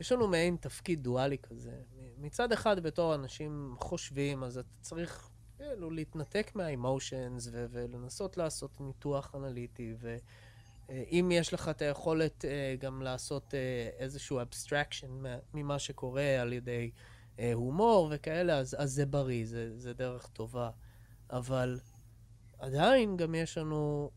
[0.00, 1.72] יש לנו מעין תפקיד דואלי כזה.
[2.18, 8.80] מצד אחד, בתור אנשים חושבים, אז אתה צריך כאילו להתנתק מה emotions ו- ולנסות לעשות
[8.80, 15.22] ניתוח אנליטי, ואם יש לך את היכולת אה, גם לעשות אה, איזשהו abstraction
[15.54, 16.90] ממה שקורה על ידי
[17.38, 20.70] אה, הומור וכאלה, אז, אז זה בריא, זה, זה דרך טובה.
[21.30, 21.80] אבל
[22.58, 24.10] עדיין גם יש לנו,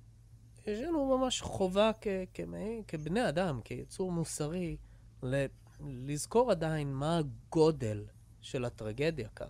[0.67, 4.77] יש לנו ממש חובה כ- כמעין- כבני אדם, כיצור מוסרי,
[5.23, 5.45] ל-
[5.81, 8.05] לזכור עדיין מה הגודל
[8.41, 9.47] של הטרגדיה כאן.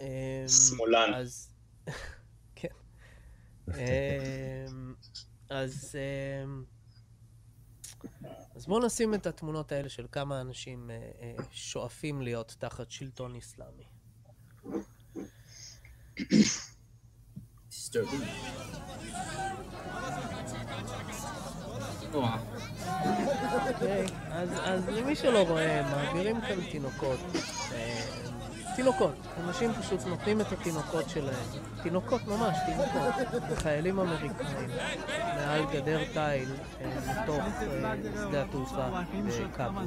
[0.00, 0.06] אמ,
[0.48, 1.14] שמאלן.
[1.14, 1.50] אז...
[2.56, 2.68] כן.
[3.68, 4.94] אמ,
[5.50, 5.94] אז...
[6.44, 6.64] אמ,
[8.54, 13.36] אז בואו נשים את התמונות האלה של כמה אנשים אה, אה, שואפים להיות תחת שלטון
[13.36, 13.84] אסלאמי.
[17.96, 18.26] Disturbing.
[22.12, 22.38] וואו.
[23.68, 27.18] אוקיי, אז, אז למי שלא רואה, מעבירים כאן תינוקות.
[27.72, 28.00] אה,
[28.76, 29.14] תינוקות.
[29.44, 31.44] אנשים פשוט נותנים את התינוקות שלהם.
[31.82, 33.42] תינוקות ממש, תינוקות.
[33.52, 34.70] לחיילים אמריקאים.
[35.36, 37.94] מעל גדר תיל, אה, מתוך אה,
[38.28, 38.88] שדה התעופה
[39.26, 39.84] בכאבול.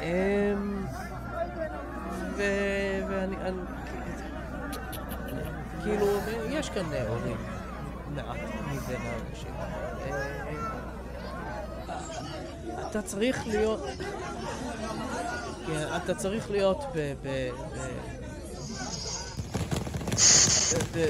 [0.00, 0.86] אמ,
[2.36, 3.36] ואני...
[5.84, 6.06] כאילו,
[6.50, 7.36] יש כאן הורים.
[8.14, 8.36] מעט
[8.72, 9.54] מבין האנשים.
[9.56, 10.50] אה,
[12.90, 13.80] אתה צריך להיות...
[15.66, 17.12] כן, אתה צריך להיות ב...
[17.22, 17.50] ב...
[20.94, 20.98] ב...
[20.98, 21.06] ב...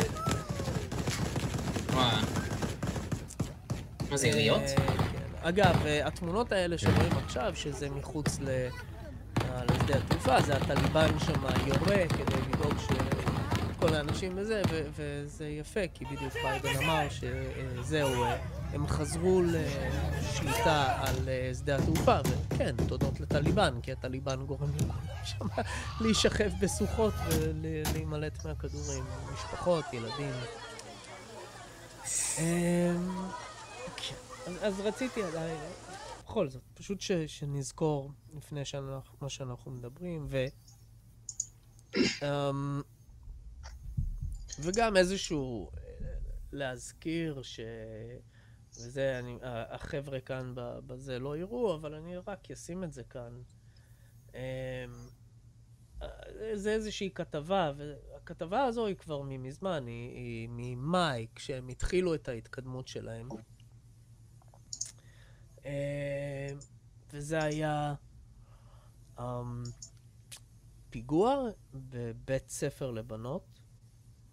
[4.10, 4.62] מה זה, עיריות?
[4.62, 5.02] אה, כן.
[5.42, 12.40] אגב, אה, התמונות האלה שרואים עכשיו, שזה מחוץ לשדה התעופה, זה הטליבן שם יורה כדי
[12.48, 12.74] לדאוג
[13.80, 18.36] שכל האנשים וזה, ו- וזה יפה, כי בדיוק ביידן אמר שזהו, אה,
[18.72, 25.46] הם חזרו לשליטה על אה, שדה התעופה, וכן, תודות לטליבן, כי הטליבן גורם לכולם שם
[26.00, 30.32] להישכב בסוחות ולהימלט מהכדורים, משפחות, ילדים.
[32.38, 33.28] אמ,
[33.96, 34.14] כן,
[34.46, 35.58] אז, אז רציתי עדיין,
[36.24, 40.46] בכל זאת, פשוט ש, שנזכור לפני שאנחנו, מה שאנחנו מדברים, ו...
[41.96, 42.82] אמ,
[44.58, 45.80] וגם איזשהו, אה,
[46.52, 47.60] להזכיר ש...
[48.74, 53.42] וזה, אני, החבר'ה כאן בזה לא יראו, אבל אני רק אשים את זה כאן.
[54.34, 54.40] אמ,
[56.02, 56.08] אה,
[56.54, 62.88] זה איזושהי כתבה, והכתבה הזו היא כבר ממזמן, היא, היא ממאי, כשהם התחילו את ההתקדמות
[62.88, 63.28] שלהם.
[65.64, 66.48] אה,
[67.12, 67.94] וזה היה...
[69.18, 69.62] אמ,
[70.90, 73.59] פיגוע בבית ספר לבנות.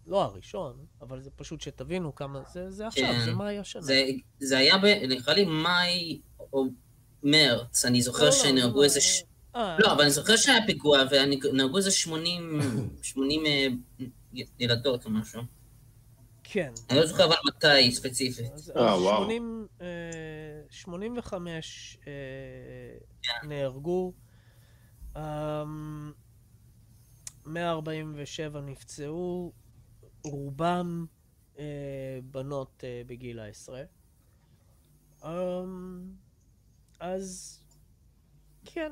[0.08, 3.26] לא הראשון, אבל זה פשוט שתבינו כמה זה, זה עכשיו, כן.
[3.26, 3.82] זה מאי השנה.
[3.82, 4.06] זה,
[4.40, 6.22] זה היה, ב, נראה לי מאי
[6.54, 6.66] או
[7.24, 9.02] מרץ, אני זוכר לא, שנהרגו לא, איזה...
[9.02, 9.24] ש...
[9.56, 12.60] אה, לא, אבל אני זוכר שהיה פיגוע ונהרגו איזה 80,
[13.02, 13.68] 80 אה,
[14.60, 15.42] ילדות או משהו.
[16.44, 16.72] כן.
[16.90, 18.52] אני לא זוכר אבל מתי ספציפית.
[18.76, 19.24] אה, וואו.
[19.24, 19.88] 80, אה,
[20.70, 22.12] 85 אה,
[23.24, 23.48] כן.
[23.48, 24.14] נהרגו,
[25.18, 26.12] אמ,
[27.46, 29.52] 147 נפצעו,
[30.32, 31.06] רובם
[31.60, 33.84] אה, בנות אה, בגיל העשרה.
[35.24, 36.16] אמ,
[37.00, 37.62] אז
[38.66, 38.92] כן,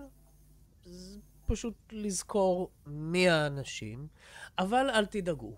[0.83, 4.07] זה פשוט לזכור מי האנשים,
[4.59, 5.57] אבל אל תדאגו.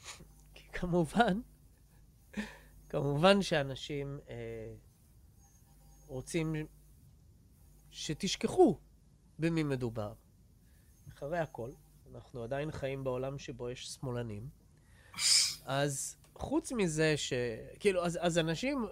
[0.54, 1.40] כי כמובן,
[2.88, 4.74] כמובן שאנשים אה,
[6.06, 6.54] רוצים
[7.90, 8.78] שתשכחו
[9.38, 10.12] במי מדובר.
[11.08, 11.70] אחרי הכל,
[12.14, 14.48] אנחנו עדיין חיים בעולם שבו יש שמאלנים,
[15.64, 17.32] אז חוץ מזה ש...
[17.80, 18.86] כאילו, אז, אז אנשים,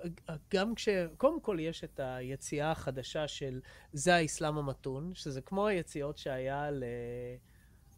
[0.55, 0.89] גם כש...
[1.17, 3.61] קודם כל יש את היציאה החדשה של
[3.93, 6.65] זה האסלאם המתון, שזה כמו היציאות שהיה.
[6.65, 7.37] אה,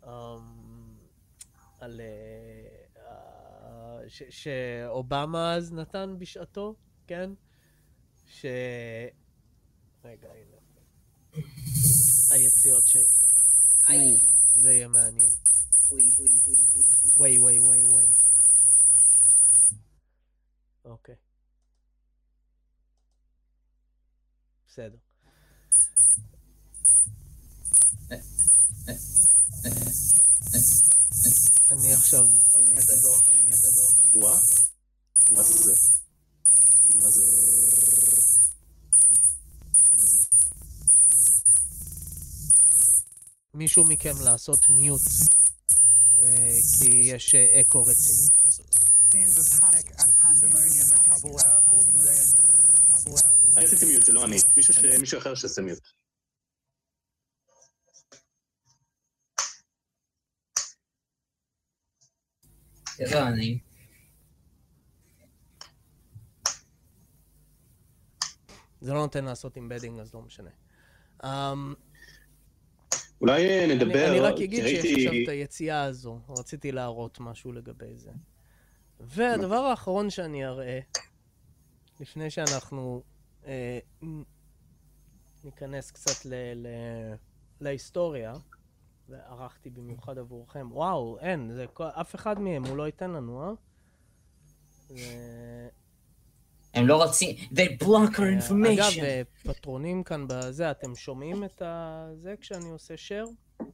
[0.06, 0.94] אמ,
[1.80, 2.00] על...
[2.00, 3.04] אה,
[4.08, 6.74] ש, שאובמה אז נתן בשעתו,
[7.06, 7.30] כן?
[8.28, 8.46] ש...
[10.04, 11.44] רגע, הנה.
[12.30, 12.96] היציאות ש...
[14.54, 15.28] זה יהיה מעניין.
[17.14, 18.14] וואי, וואי, וואי, וואי.
[20.84, 21.14] אוקיי.
[24.68, 24.98] בסדר.
[31.70, 32.26] אני עכשיו...
[34.12, 34.38] וואה?
[35.30, 35.74] מה זה?
[36.94, 37.22] מה זה?
[43.54, 45.02] מישהו מכם לעשות מיוט,
[46.78, 48.28] כי יש אה, אקו רציני.
[53.56, 54.36] עשיתי מיוט, זה לא אני.
[54.56, 55.78] מישהו ש- מישהו אחר שעושה מיוט.
[62.96, 63.58] זה לא אני.
[68.80, 70.50] זה לא נותן לעשות embedding, אז לא משנה.
[71.24, 71.74] אמ,
[73.20, 75.06] אולי אה, אני, נדבר, אני רק אגיד שיש ראיתי...
[75.06, 78.10] עכשיו את היציאה הזו, רציתי להראות משהו לגבי זה.
[79.00, 80.80] והדבר האחרון שאני אראה,
[82.00, 83.02] לפני שאנחנו
[83.46, 83.78] אה,
[85.44, 86.66] ניכנס קצת ל, ל,
[87.60, 88.32] להיסטוריה,
[89.08, 93.52] וערכתי במיוחד עבורכם, וואו, אין, זה, אף אחד מהם, הוא לא ייתן לנו, אה?
[94.88, 95.68] זה...
[96.74, 99.02] הם לא רוצים, they block our אגב, information.
[99.02, 101.62] אה, פטרונים כאן בזה, אתם שומעים את.
[102.14, 103.64] זה כשאני עושה share?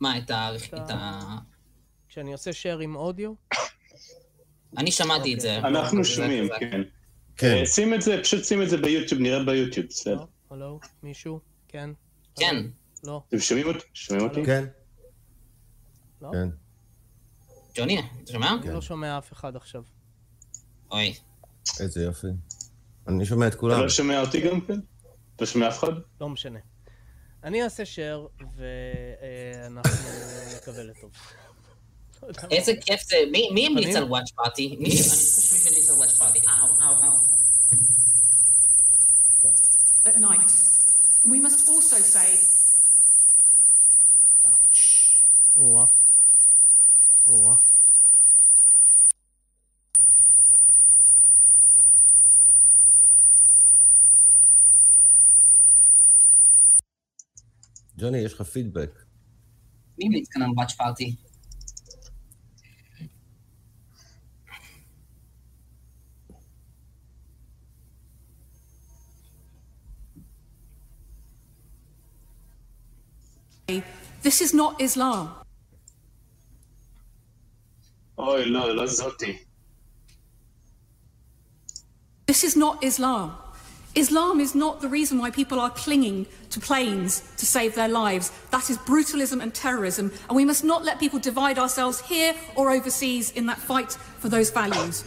[0.00, 0.50] מה, את ה...
[0.56, 1.20] אתה- את ה...
[2.08, 3.32] כשאני עושה share עם אודיו?
[4.78, 5.58] אני שמעתי את זה.
[5.58, 6.48] אנחנו זה שומעים.
[6.60, 6.80] כן.
[7.36, 7.56] כן.
[7.60, 10.24] אה, שים את זה, פשוט שים את זה ביוטיוב, נראה ביוטיוב, בסדר.
[10.50, 10.80] הלו?
[11.02, 11.40] מישהו?
[11.68, 11.90] כן?
[12.36, 12.56] כן.
[13.04, 13.22] לא?
[13.28, 13.78] אתם שומעים אותי?
[13.94, 14.44] שומעים אותי?
[14.44, 14.64] כן,
[16.22, 16.30] לא?
[16.32, 16.48] כן.
[17.74, 18.52] ג'וני, אתה שומע?
[18.62, 19.82] אני לא שומע אף אחד עכשיו.
[20.90, 21.14] אוי.
[21.80, 22.26] איזה יופי.
[23.08, 23.80] אני שומע את אתה כולם.
[23.80, 24.80] לא שומע אותי גם כן?
[25.36, 25.92] אתה שומע אף אחד?
[26.20, 26.58] לא משנה.
[27.44, 29.90] אני אעשה share, ואנחנו
[30.56, 31.10] נקווה לטוב.
[32.50, 34.76] איזה כיף זה, מי- מי המליץ על וואץ' פארטי?
[34.80, 35.06] מי- אני חושב
[35.50, 36.38] שמישהו המליץ על וואץ' פארטי.
[36.38, 37.18] אאו, אאו, אאו.
[39.42, 39.52] טוב.
[40.08, 40.50] at night.
[41.24, 42.46] We must also say
[44.46, 45.10] אאוץ'.
[45.56, 45.84] או-אה.
[47.26, 47.56] או-אה.
[57.98, 59.04] ג'וני, יש לך פידבק.
[59.98, 61.16] מי המליץ כאן על וואץ' פארטי?
[74.22, 75.44] this is not Islam.
[78.18, 79.44] אוי, לא, לא זאתי.
[82.30, 83.43] This is not Islam.
[83.94, 88.32] Islam is not the reason why people are clinging to planes to save their lives.
[88.50, 92.72] That is brutalism and terrorism, and we must not let people divide ourselves here or
[92.72, 95.04] overseas in that fight for those values.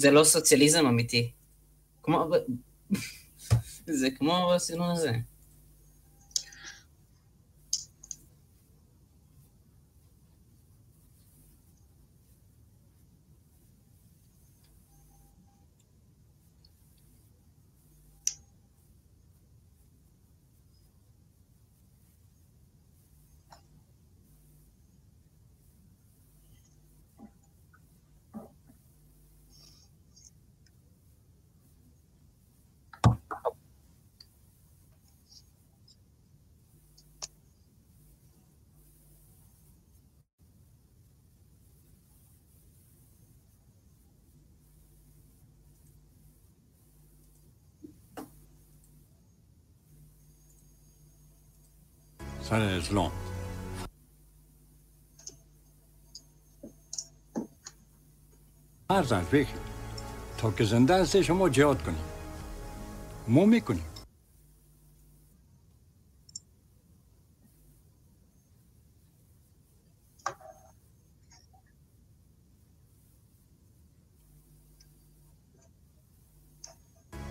[0.00, 1.30] זה לא סוציאליזם אמיתי.
[2.02, 2.30] כמו...
[4.00, 5.12] זה כמו הסגנון הזה.
[52.50, 53.10] Sådan er slå.
[58.88, 59.54] فرزند فکر
[60.38, 61.96] تا که زنده هستی شما جهاد کنی
[63.28, 63.84] ما می‌کنیم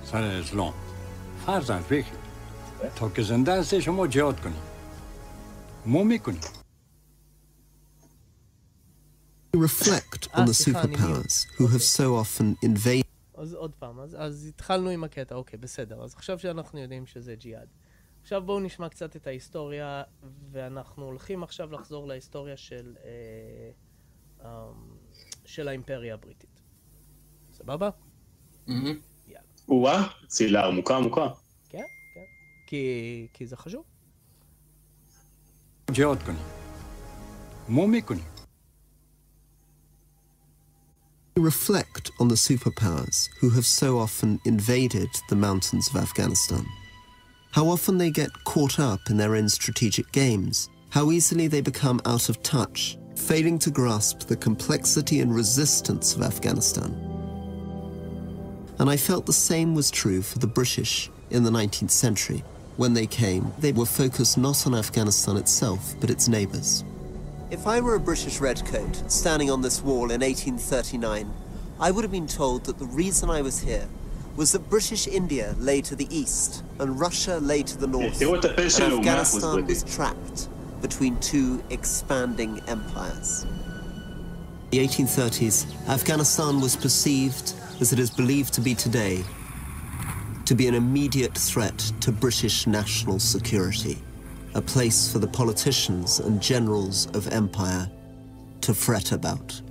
[0.04, 0.74] سر اسلام
[1.46, 2.12] فرزند فکر
[2.96, 4.79] تا که زنده هستی شما جهاد کنی
[5.86, 6.38] Mommy kun.
[9.56, 13.06] Reflect אה, on the superpowers who have so often invaded.
[13.34, 16.04] אז עוד פעם, אז, אז התחלנו עם הקטע, אוקיי, בסדר.
[16.04, 17.68] אז עכשיו שאנחנו יודעים שזה ג'יהאד.
[18.22, 20.04] עכשיו בואו נשמע קצת את ההיסטוריה,
[20.52, 23.72] ואנחנו הולכים עכשיו לחזור להיסטוריה של, אה,
[24.46, 24.72] אה,
[25.46, 26.62] של האימפריה הבריטית.
[27.54, 27.89] סבבה?
[28.68, 28.72] Mm-hmm.
[29.28, 29.42] יאללה.
[29.68, 31.28] או-אה, צילה עמוקה עמוקה.
[31.70, 32.26] כן, כן.
[32.68, 33.84] כי, כי זה חשוב.
[35.93, 36.45] جهاد کنیم
[37.69, 38.25] ما میکنیم
[41.37, 46.64] reflect on the superpowers who have so often invaded the mountains of Afghanistan.
[47.51, 52.01] How often they get caught up in their own strategic games, how easily they become
[52.07, 56.90] out of touch, failing to grasp the complexity and resistance of Afghanistan.
[58.79, 62.45] And I felt the same was true for the British in the 19th century.
[62.80, 66.86] When they came, they were focused not on Afghanistan itself, but its neighbors.
[67.52, 71.30] If I were a British redcoat standing on this wall in 1839,
[71.78, 73.86] I would have been told that the reason I was here
[74.38, 78.46] was that British India lay to the east and Russia lay to the north, and
[78.46, 80.48] Afghanistan was trapped
[80.82, 83.46] between two expanding empires.
[84.70, 89.26] The 1830s, Afghanistan was perceived, as it is believed to be today,
[90.50, 94.00] to be an immediate threat to British national security,
[94.56, 97.88] a place for the politicians and generals of empire
[98.60, 99.62] to fret about.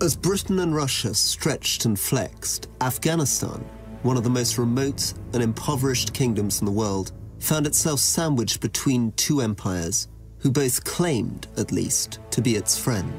[0.00, 3.62] As Britain and Russia stretched and flexed, Afghanistan,
[4.04, 9.12] one of the most remote and impoverished kingdoms in the world, found itself sandwiched between
[9.12, 13.12] two empires who both claimed, at least, to be its friend.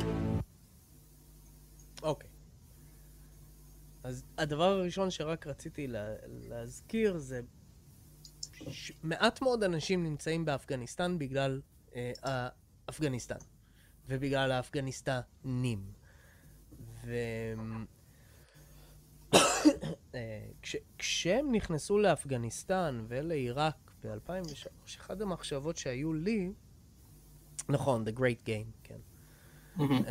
[4.39, 7.41] הדבר הראשון שרק רציתי לה, להזכיר זה
[8.69, 11.61] ש- מעט מאוד אנשים נמצאים באפגניסטן בגלל
[11.95, 12.47] אה,
[12.89, 13.37] אפגניסטן,
[14.07, 15.91] ובגלל האפגניסטנים.
[17.05, 17.13] ו...
[20.15, 26.51] אה, כש, כשהם נכנסו לאפגניסטן ולעיראק ב-2003, אחת המחשבות שהיו לי,
[27.69, 28.99] נכון, The Great Game, כן.
[29.75, 30.01] מהמם.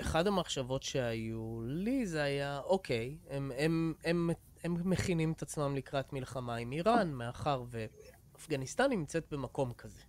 [0.00, 4.30] אחד המחשבות שהיו לי זה היה, אוקיי, הם, הם, הם,
[4.64, 10.00] הם מכינים את עצמם לקראת מלחמה עם איראן, מאחר ואפגניסטן נמצאת במקום כזה.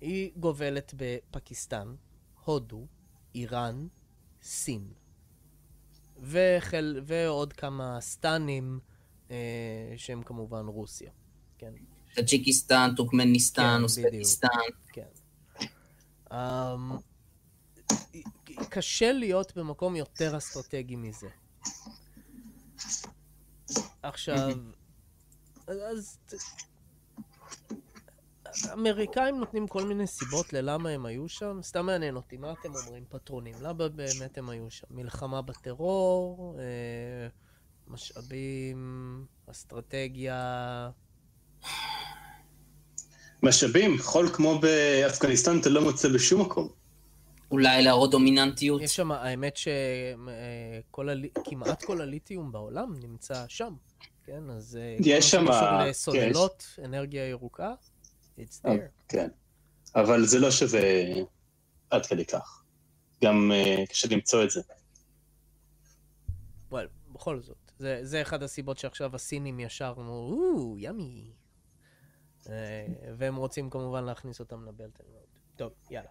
[0.00, 1.94] היא גובלת בפקיסטן,
[2.44, 2.86] הודו,
[3.34, 3.86] איראן,
[4.42, 4.92] סין.
[6.18, 8.80] וחל, ועוד כמה סטנים,
[9.30, 9.36] אה,
[9.96, 11.10] שהם כמובן רוסיה.
[11.58, 11.72] כן.
[12.14, 13.82] טאג'יקיסטן, טורקמניסטן,
[14.92, 15.02] כן.
[15.58, 15.66] כן.
[16.30, 17.11] אמ,
[18.68, 21.28] קשה להיות במקום יותר אסטרטגי מזה.
[24.02, 24.50] עכשיו,
[25.66, 26.18] אז...
[28.64, 31.58] האמריקאים נותנים כל מיני סיבות ללמה הם היו שם.
[31.62, 33.54] סתם מעניין אותי, מה אתם אומרים, פטרונים?
[33.60, 34.86] למה באמת הם היו שם?
[34.90, 37.28] מלחמה בטרור, אה,
[37.88, 40.90] משאבים, אסטרטגיה...
[43.42, 46.81] משאבים, חול כמו באפגניסטן אתה לא מוצא בשום מקום.
[47.52, 48.82] אולי להראות דומיננטיות.
[48.82, 49.56] יש שם, האמת
[51.36, 53.74] שכמעט כל הליתיום בעולם נמצא שם,
[54.24, 54.50] כן?
[54.50, 57.74] אז אה, יש שם, כן, לסוללות, אנרגיה ירוקה,
[58.38, 58.78] it's אה, there.
[59.08, 59.28] כן.
[59.94, 60.80] אבל זה לא שווה
[61.90, 62.62] עד כדי כך.
[63.24, 64.60] גם אה, קשה למצוא את זה.
[66.72, 66.76] well,
[67.12, 71.32] בכל זאת, זה, זה אחד הסיבות שעכשיו הסינים ישר אמרו, או, ימי.
[72.48, 72.86] אה,
[73.16, 75.22] והם רוצים כמובן להכניס אותם לבלטן רוד.
[75.56, 76.08] טוב, יאללה.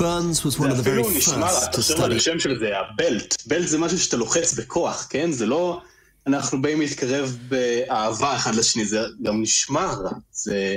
[0.00, 2.38] Burns was one זה of the אפילו very נשמע, first to תחשוב על study השם
[2.38, 3.46] של זה, הבלט.
[3.46, 5.32] בלט זה משהו שאתה לוחץ בכוח, כן?
[5.32, 5.80] זה לא...
[6.26, 10.10] אנחנו באים להתקרב באהבה אחד לשני, זה גם נשמע רע.
[10.32, 10.76] זה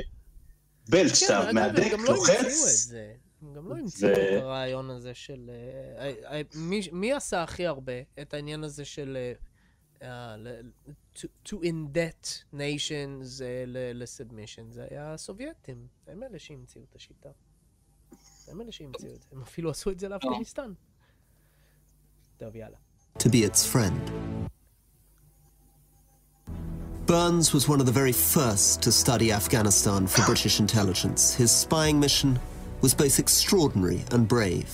[0.90, 2.54] בלט, כן, שאתה מהדק, לא לוחץ.
[2.84, 3.14] זה.
[3.42, 5.50] הם גם לא המציאו את הרעיון הזה של...
[5.98, 6.42] אה, אה, אה,
[6.92, 9.18] מי- עשה הכי הרבה את העניין הזה של...
[11.16, 14.72] to- indebt nations ל- לסאבמישן?
[14.72, 15.88] זה היה הסובייטים.
[16.08, 17.30] הם אלה שהמציאו את השיטה.
[18.49, 19.29] הם אלה שהמציאו את זה.
[19.33, 20.73] הם אפילו עשו את זה לאפגניסטן.
[22.39, 22.77] טוב, יאללה.
[23.19, 24.01] to be its friend.
[27.07, 31.35] Burns was one of the very first to study Afghanistan for British intelligence.
[31.35, 32.39] His spying mission
[32.81, 34.71] was both extraordinary and brave.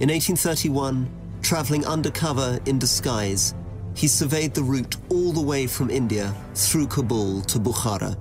[0.00, 1.08] In 1831,
[1.42, 3.54] travelling undercover in disguise,
[3.94, 8.16] he surveyed the route all the way from India through Kabul to Bukhara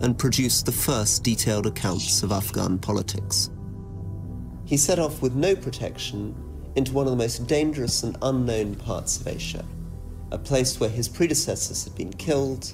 [0.00, 3.50] and produced the first detailed accounts of Afghan politics.
[4.66, 6.34] He set off with no protection
[6.76, 9.64] into one of the most dangerous and unknown parts of Asia,
[10.30, 12.72] a place where his predecessors had been killed,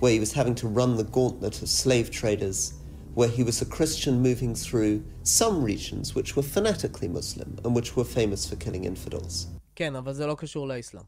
[0.00, 2.72] where he was having to run the gauntlet of slave traders,
[3.14, 7.96] where he was a Christian moving through some regions which were fanatically Muslim and which
[7.96, 9.46] were famous for killing infidels.
[9.74, 11.02] כן, אבל זה לא קשור לאסלאם.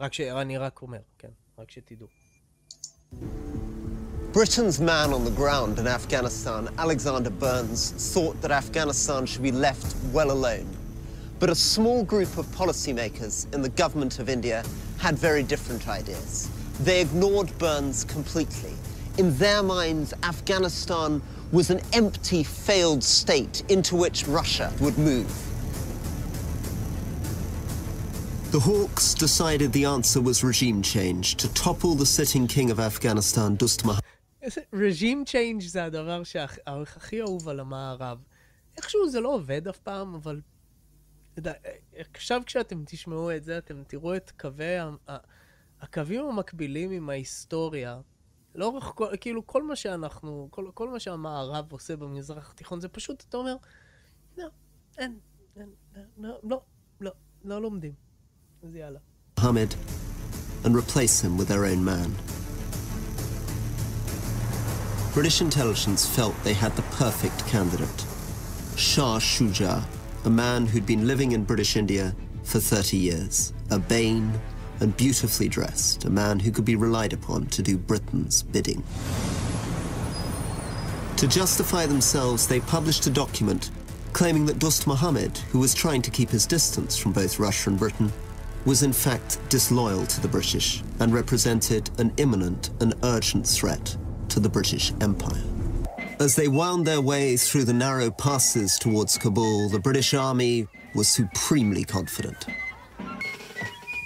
[0.00, 0.20] רק ש...
[0.20, 2.06] אני רק אומר, כן, רק שתדעו.
[4.33, 9.95] Britain's man on the ground in Afghanistan, Alexander Burns, thought that Afghanistan should be left
[10.11, 10.67] well alone.
[11.37, 14.63] But a small group of policymakers in the government of India
[14.97, 16.49] had very different ideas.
[16.79, 18.73] They ignored Burns completely.
[19.19, 21.21] In their minds, Afghanistan
[21.51, 25.31] was an empty, failed state into which Russia would move.
[28.49, 33.55] The Hawks decided the answer was regime change to topple the sitting king of Afghanistan,
[33.57, 33.83] Dost.
[34.73, 38.23] רג'ים צ'יינג' זה הדבר שהכי אהוב על המערב.
[38.77, 40.41] איכשהו זה לא עובד אף פעם, אבל...
[42.13, 44.65] עכשיו כשאתם תשמעו את זה, אתם תראו את קווי...
[45.81, 48.01] הקווים המקבילים עם ההיסטוריה.
[48.55, 49.07] לאורך כל...
[49.21, 50.47] כאילו, כל מה שאנחנו...
[50.51, 53.55] כל, כל מה שהמערב עושה במזרח התיכון, זה פשוט, אתה אומר,
[54.37, 54.47] לא,
[54.97, 55.19] אין,
[55.55, 55.69] אין,
[56.17, 56.61] לא, לא,
[57.01, 57.11] לא,
[57.43, 57.93] לא לומדים.
[58.63, 58.99] אז יאללה.
[60.65, 62.42] And replace him with their own man.
[65.13, 68.05] British intelligence felt they had the perfect candidate
[68.75, 69.83] Shah Shuja,
[70.25, 74.33] a man who'd been living in British India for 30 years, urbane
[74.79, 78.83] and beautifully dressed, a man who could be relied upon to do Britain's bidding.
[81.17, 83.69] To justify themselves, they published a document
[84.13, 87.77] claiming that Dost Mohammed, who was trying to keep his distance from both Russia and
[87.77, 88.11] Britain,
[88.65, 93.95] was in fact disloyal to the British and represented an imminent and urgent threat
[94.33, 95.43] to the British Empire.
[96.19, 101.07] As they wound their way through the narrow passes towards Kabul, the British Army was
[101.07, 102.47] supremely confident.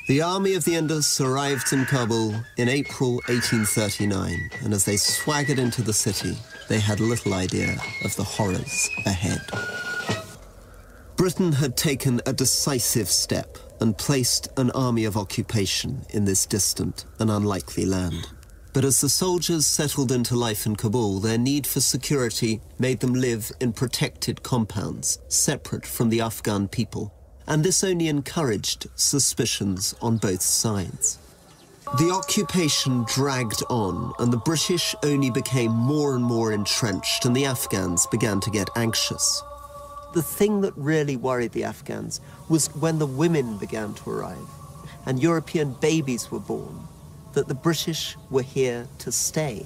[0.09, 5.59] The army of the Indus arrived in Kabul in April 1839, and as they swaggered
[5.59, 6.35] into the city,
[6.67, 9.41] they had little idea of the horrors ahead.
[11.15, 17.05] Britain had taken a decisive step and placed an army of occupation in this distant
[17.19, 18.27] and unlikely land.
[18.77, 23.15] But as the soldiers settled into life in Kabul, their need for security made them
[23.15, 27.11] live in protected compounds, separate from the Afghan people,
[27.47, 31.17] and this only encouraged suspicions on both sides.
[31.97, 37.45] The occupation dragged on, and the British only became more and more entrenched, and the
[37.45, 39.41] Afghans began to get anxious.
[40.13, 44.47] The thing that really worried the Afghans was when the women began to arrive
[45.07, 46.87] and European babies were born,
[47.33, 49.65] that the British were here to stay.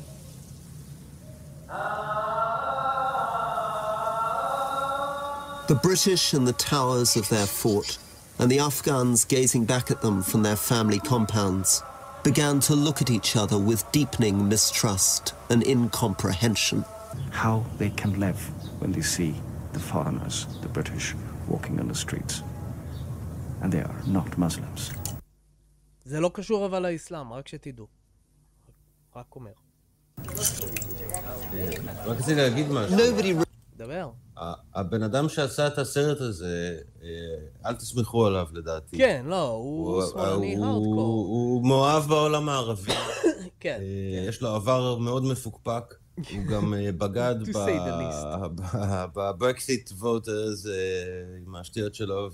[5.67, 7.97] The British in the towers of their fort,
[8.39, 11.81] and the Afghans gazing back at them from their family compounds,
[12.23, 16.83] began to look at each other with deepening mistrust and incomprehension.
[17.29, 18.39] How they can live
[18.79, 19.35] when they see
[19.73, 21.15] the foreigners, the British,
[21.47, 22.43] walking on the streets.
[23.61, 24.91] And they are not Muslims.
[26.11, 27.87] זה לא קשור אבל לאסלאם, רק שתדעו.
[29.15, 29.51] רק אומר.
[30.17, 30.27] רק
[32.05, 32.97] רציתי להגיד משהו.
[32.97, 33.45] Nobody
[33.77, 34.11] דבר.
[34.75, 37.07] הבן אדם שעשה את הסרט הזה, אה,
[37.65, 38.97] אל תסמכו עליו לדעתי.
[38.97, 41.25] כן, לא, הוא שמאלני הארדקור.
[41.27, 42.91] הוא מאוהב בעולם הערבי.
[43.59, 43.79] כן.
[43.81, 45.95] אה, יש לו עבר מאוד מפוקפק.
[46.15, 47.35] הוא גם אה, בגד
[49.15, 50.65] בברקסיט ווטרס
[51.45, 52.29] עם השטויות שלו,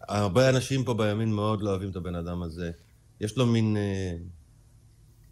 [0.00, 2.70] הרבה אנשים פה בימין מאוד לא אוהבים את הבן אדם הזה.
[3.20, 4.16] יש לו מין, אה,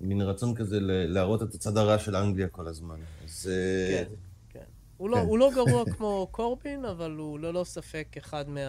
[0.01, 2.97] מין רצון כזה להראות את הצד הרע של אנגליה כל הזמן.
[3.25, 3.51] אז...
[3.53, 4.11] אה, כן,
[4.51, 4.65] כן.
[4.97, 5.23] הוא לא, כן.
[5.23, 8.61] הוא לא גרוע כמו קורבין, אבל הוא ללא ספק אחד מה...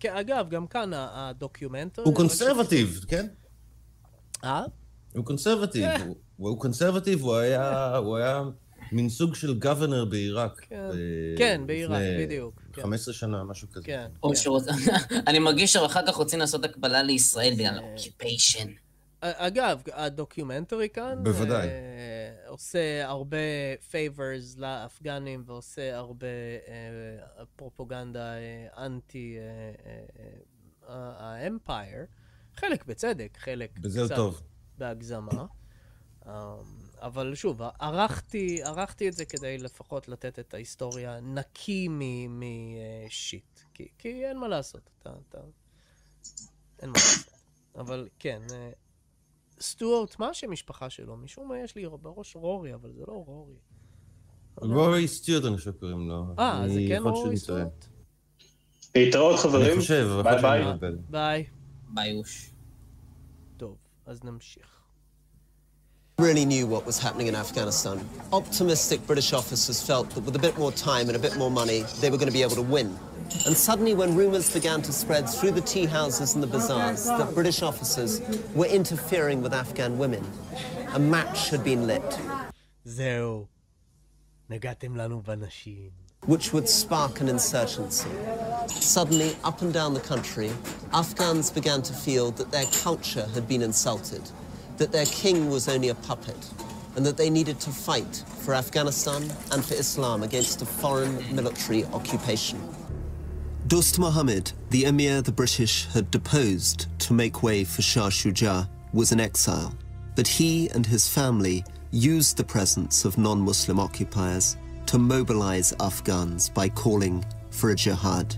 [0.00, 2.04] כן, אגב, גם כאן ה documentary...
[2.04, 3.26] הוא conservative, כן?
[4.44, 4.64] אה?
[5.14, 5.84] הוא conservative.
[5.98, 6.08] כן.
[6.36, 8.42] הוא- conservative, הוא היה, הוא היה
[8.92, 10.60] מין סוג של governor בעיראק.
[10.68, 10.88] כן.
[10.92, 12.82] ב- כן, בעיראק, בדיוק, כן.
[12.82, 13.86] 15 שנה, משהו כזה.
[13.86, 14.10] כן.
[14.22, 14.64] או שרוצ...
[15.28, 17.92] אני מרגיש שאחר כך רוצים לעשות הקבלה לישראל בגלל אה.
[17.92, 18.68] occupation.
[19.20, 21.24] אגב, ה documentary כאן...
[21.24, 21.68] בוודאי.
[21.68, 21.72] אה,
[22.46, 23.36] עושה הרבה
[23.90, 26.26] favors לאפגנים ועושה הרבה
[26.68, 29.36] אה, פרופוגנדה אה, אנטי
[30.88, 32.04] אה, ה empire.
[32.56, 34.42] חלק בצדק, חלק בזה הוא קצת טוב.
[34.78, 35.44] בהגזמה.
[36.26, 36.54] אה,
[36.98, 41.88] אבל שוב, ערכתי, ערכתי את זה כדי לפחות לתת את ההיסטוריה נקי
[43.08, 43.60] מ shit.
[43.74, 45.38] כי, כי אין מה לעשות, אתה, אתה...
[46.82, 47.32] אין מה לעשות.
[47.74, 48.70] אבל כן, אה,
[49.60, 51.16] סטוארט, מה השם משפחה שלו?
[51.16, 53.56] משום מה יש לי בראש רורי, אבל זה לא רורי.
[54.56, 56.24] רורי סטיוארט, אני חושב קוראים לו.
[56.38, 57.36] אה, זה כן רורי.
[57.36, 57.86] סטוארט?
[58.94, 59.72] להתראות חברים.
[59.72, 60.62] אני חושב, ביי ביי.
[60.62, 60.98] שאני מבלבל.
[61.10, 61.46] ביי.
[61.94, 62.50] ביוש.
[63.56, 64.81] טוב, אז נמשיך.
[66.21, 68.03] really knew what was happening in Afghanistan.
[68.33, 71.83] Optimistic British officers felt that with a bit more time and a bit more money,
[72.01, 72.97] they were going to be able to win.
[73.45, 77.35] And suddenly, when rumours began to spread through the tea houses and the bazaars that
[77.35, 78.19] British officers
[78.55, 80.25] were interfering with Afghan women,
[80.93, 82.19] a match had been lit,
[82.85, 83.45] זהו.
[84.49, 85.89] נגעתם לנו בנשים.
[86.25, 88.09] which would spark an insurgency.
[88.67, 90.51] Suddenly, up and down the country,
[90.91, 94.23] Afghans began to feel that their culture had been insulted,
[94.76, 96.50] that their king was only a puppet,
[96.96, 101.84] and that they needed to fight for Afghanistan and for Islam against a foreign military
[101.86, 102.60] occupation.
[103.66, 109.12] Dost Muhammad, the emir the British had deposed to make way for Shah Shuja, was
[109.12, 109.74] in exile,
[110.16, 114.56] but he and his family used the presence of non-Muslim occupiers
[114.86, 118.36] to mobilize Afghans by calling for a jihad.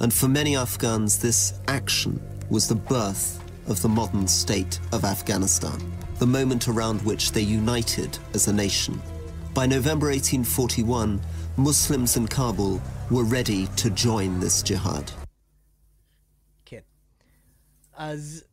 [0.00, 3.39] And for many Afghans, this action was the birth
[3.70, 5.78] of the modern state of Afghanistan,
[6.18, 8.94] the moment around which they united as a nation.
[9.54, 11.20] By November 1841,
[11.56, 15.12] Muslims in Kabul were ready to join this jihad.
[16.64, 16.80] כן.
[17.92, 18.44] אז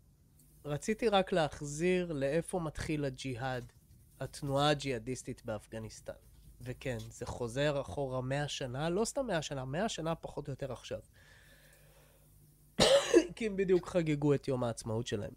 [0.66, 3.74] רציתי רק להחזיר לאיפה מתחיל הג'יהאד,
[4.20, 6.14] התנועה הג'יהאדיסטית באפגניסטן.
[6.62, 10.74] וכן, זה חוזר אחורה 100 שנה, לא סתם 100 שנה, 100 שנה פחות או יותר
[10.74, 11.00] עכשיו.
[13.37, 15.33] כי הם בדיוק חגגו את יום העצמאות שלהם.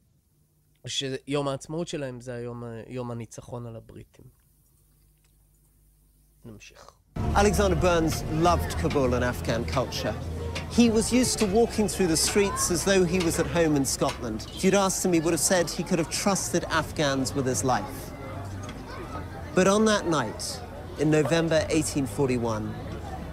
[0.88, 4.26] שיום העצמאות שלהם זה היום, יום הניצחון על הבריטים.
[6.46, 6.92] נמשיך.
[7.36, 10.16] Alexander Burns loved Kabul and Afghan culture.
[10.72, 13.86] He was used to walking through the streets as though he was at home in
[13.86, 14.46] Scotland.
[14.56, 17.64] If you'd asked him, he would have said he could have trusted Afghans with his
[17.64, 18.12] life.
[19.54, 20.60] But on that night,
[21.00, 22.74] in November 1841,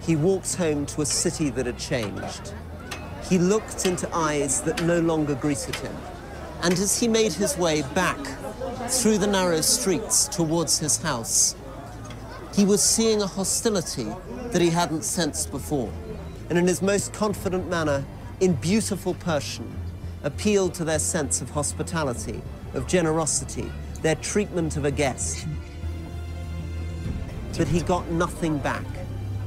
[0.01, 2.53] he walked home to a city that had changed.
[3.28, 5.94] He looked into eyes that no longer greeted him.
[6.62, 8.18] And as he made his way back
[8.88, 11.54] through the narrow streets towards his house,
[12.54, 14.08] he was seeing a hostility
[14.50, 15.92] that he hadn't sensed before.
[16.48, 18.04] And in his most confident manner,
[18.40, 19.70] in beautiful Persian,
[20.22, 22.40] appealed to their sense of hospitality,
[22.74, 23.70] of generosity,
[24.02, 25.46] their treatment of a guest.
[27.56, 28.86] But he got nothing back.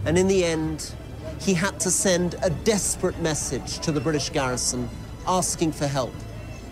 [0.05, 0.93] And in the end,
[1.41, 4.87] he had to send a desperate message to the British garrison
[5.27, 6.13] asking for help.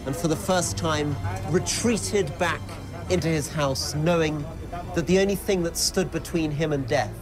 [0.06, 1.16] And for the first time,
[1.50, 2.62] retreated back
[3.10, 4.46] into his house, knowing
[4.94, 7.14] that the only thing that stood between him and death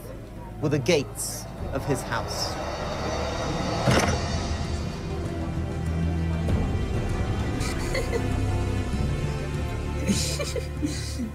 [0.62, 2.67] were the gates of his house.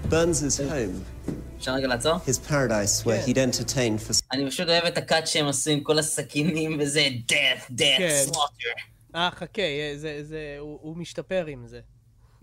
[0.09, 2.15] Burns's home, אפשר רגע לעצור?
[2.27, 5.99] his paradise where he'd entertained for אני פשוט אוהב את הקאט שהם עשו עם כל
[5.99, 8.25] הסכינים וזה death, death, כן.
[8.29, 8.81] slaughter.
[9.15, 11.79] אה, חכה, אה, זה, זה, הוא, הוא משתפר עם זה.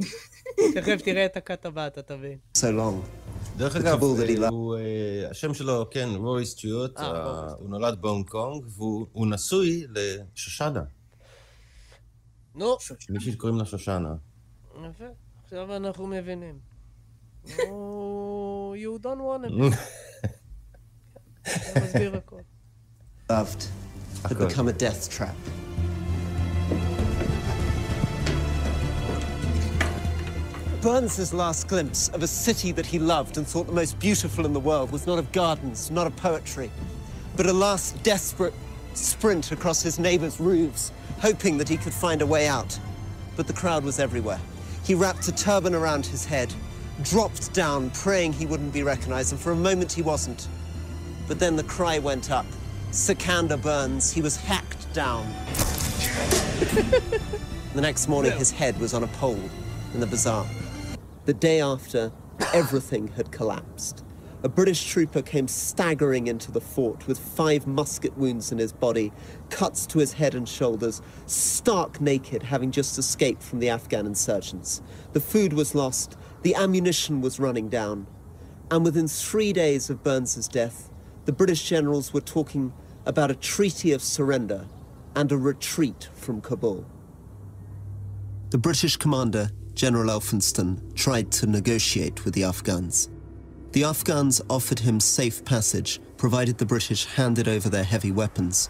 [0.75, 2.39] תכף תראה את הקאט הבא, אתה תבין.
[2.59, 3.07] so long.
[3.57, 4.49] דרך אגב, אה.
[4.49, 7.01] הוא, אה, השם שלו, כן, רורי סטיוט,
[7.59, 10.83] הוא נולד בהונג קונג, והוא הוא נשוי לשושנה.
[12.55, 12.77] נו,
[13.09, 14.15] מישהי שקוראים לה שושנה.
[14.75, 15.05] יפה,
[15.50, 16.60] עכשיו אנחנו מבינים.
[17.58, 19.78] נו, you don't want it.
[21.74, 22.40] זה מסביר הכל.
[23.32, 23.64] loved
[24.24, 24.48] had Okay.
[24.48, 25.36] become a death trap.
[30.82, 34.54] Burns's last glimpse of a city that he loved and thought the most beautiful in
[34.54, 36.70] the world was not of gardens, not of poetry,
[37.36, 38.54] but a last desperate
[38.94, 42.78] sprint across his neighbors' roofs, hoping that he could find a way out.
[43.36, 44.40] But the crowd was everywhere.
[44.91, 46.53] He wrapped a turban around his head,
[47.05, 50.49] dropped down, praying he wouldn't be recognized, and for a moment he wasn't.
[51.29, 52.45] But then the cry went up.
[52.91, 54.11] Sikander burns.
[54.11, 55.29] He was hacked down.
[57.73, 59.39] the next morning, his head was on a pole
[59.95, 60.45] in the bazaar.
[61.25, 62.11] The day after,
[62.53, 64.03] everything had collapsed.
[64.43, 69.13] A British trooper came staggering into the fort with five musket wounds in his body,
[69.51, 74.81] cuts to his head and shoulders, stark naked, having just escaped from the Afghan insurgents.
[75.13, 78.07] The food was lost, the ammunition was running down.
[78.71, 80.91] And within three days of Burns's death,
[81.27, 82.73] the British generals were talking
[83.05, 84.67] about a treaty of surrender
[85.15, 86.87] and a retreat from Kabul.
[88.51, 93.11] The British commander, General Elphinstone, tried to negotiate with the Afghans.
[93.73, 98.69] The Afghans offered him safe passage, provided the British handed over their heavy weapons.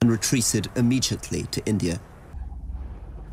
[0.00, 2.00] And retreated immediately to India.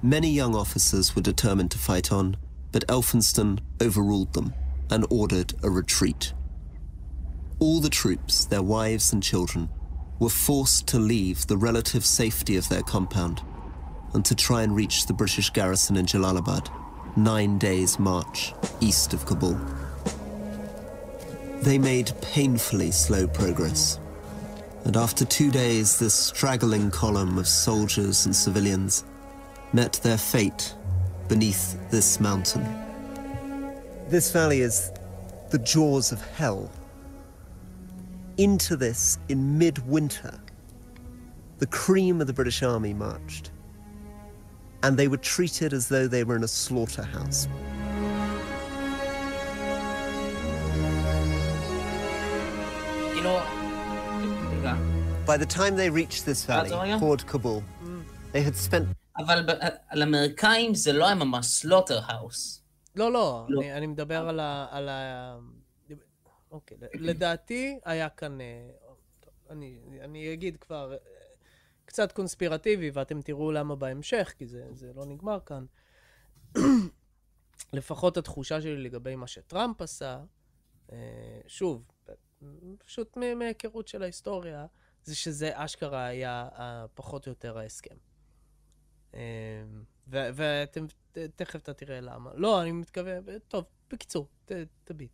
[0.03, 2.35] Many young officers were determined to fight on,
[2.73, 4.53] but Elphinstone overruled them
[4.89, 6.33] and ordered a retreat.
[7.59, 9.69] All the troops, their wives and children,
[10.19, 13.41] were forced to leave the relative safety of their compound
[14.13, 16.69] and to try and reach the British garrison in Jalalabad
[17.17, 19.59] nine days' march east of Kabul.
[21.61, 23.99] They made painfully slow progress,
[24.85, 29.03] and after two days, this straggling column of soldiers and civilians
[29.73, 30.73] met their fate
[31.27, 32.65] beneath this mountain.
[34.09, 34.91] This valley is
[35.51, 36.71] the jaws of hell.
[38.37, 40.39] Into this, in midwinter,
[41.59, 43.51] the cream of the British Army marched,
[44.83, 47.47] and they were treated as though they were in a slaughterhouse.
[53.13, 53.39] כאילו...
[54.51, 54.75] רגע.
[55.25, 57.63] By the time they reached this valley, toward Kabul,
[58.33, 59.45] they had spent אבל
[59.89, 62.61] האמריקאים זה לא היה ממש slaughterhouse.
[62.95, 63.61] לא, לא, לא.
[63.61, 64.67] אני, אני מדבר על ה...
[64.71, 65.37] על ה...
[66.51, 68.41] אוקיי, לדעתי היה כאן...
[68.41, 68.69] אה,
[69.19, 70.97] טוב, אני, אני אגיד כבר אה,
[71.91, 75.65] קצת קונספירטיבי, ואתם תראו למה בהמשך, כי זה, זה לא נגמר כאן.
[77.73, 80.19] לפחות התחושה שלי לגבי מה שטראמפ עשה,
[80.91, 80.97] אה,
[81.47, 81.91] שוב,
[82.85, 84.65] פשוט מהיכרות של ההיסטוריה,
[85.03, 86.49] זה שזה אשכרה היה
[86.93, 87.95] פחות או יותר ההסכם.
[89.13, 89.19] אה,
[90.07, 90.85] ואתם,
[91.35, 92.31] תכף אתה תראה למה.
[92.35, 94.51] לא, אני מתכוון, טוב, בקיצור, ת-
[94.83, 95.11] תביט.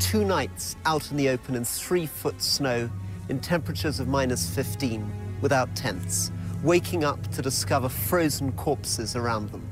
[0.00, 2.88] two nights out in the open in three foot snow
[3.28, 9.68] in temperatures of minus 15 without tents, waking up to discover frozen corpses around them.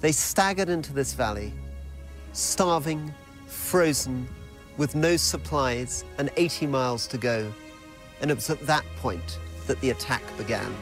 [0.00, 1.52] They staggered into this valley,
[2.32, 3.12] starving,
[3.46, 4.28] frozen,
[4.76, 7.52] with no supplies and 80 miles to go.
[8.20, 10.74] And it was at that point that the attack began.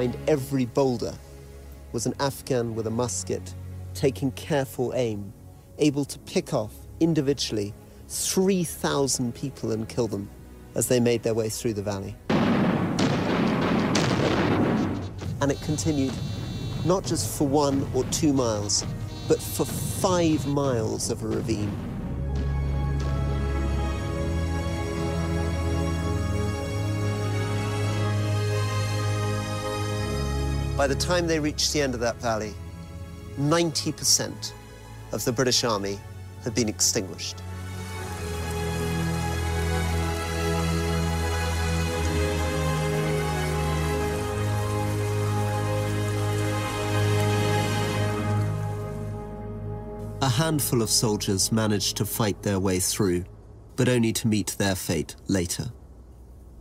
[0.00, 1.12] Behind every boulder
[1.92, 3.54] was an Afghan with a musket,
[3.92, 5.30] taking careful aim,
[5.78, 7.74] able to pick off individually
[8.08, 10.30] 3,000 people and kill them
[10.74, 12.16] as they made their way through the valley.
[15.42, 16.14] And it continued
[16.86, 18.86] not just for one or two miles,
[19.28, 21.89] but for five miles of a ravine.
[30.80, 32.54] By the time they reached the end of that valley,
[33.38, 34.52] 90%
[35.12, 36.00] of the British Army
[36.42, 37.42] had been extinguished.
[50.22, 53.26] A handful of soldiers managed to fight their way through,
[53.76, 55.72] but only to meet their fate later.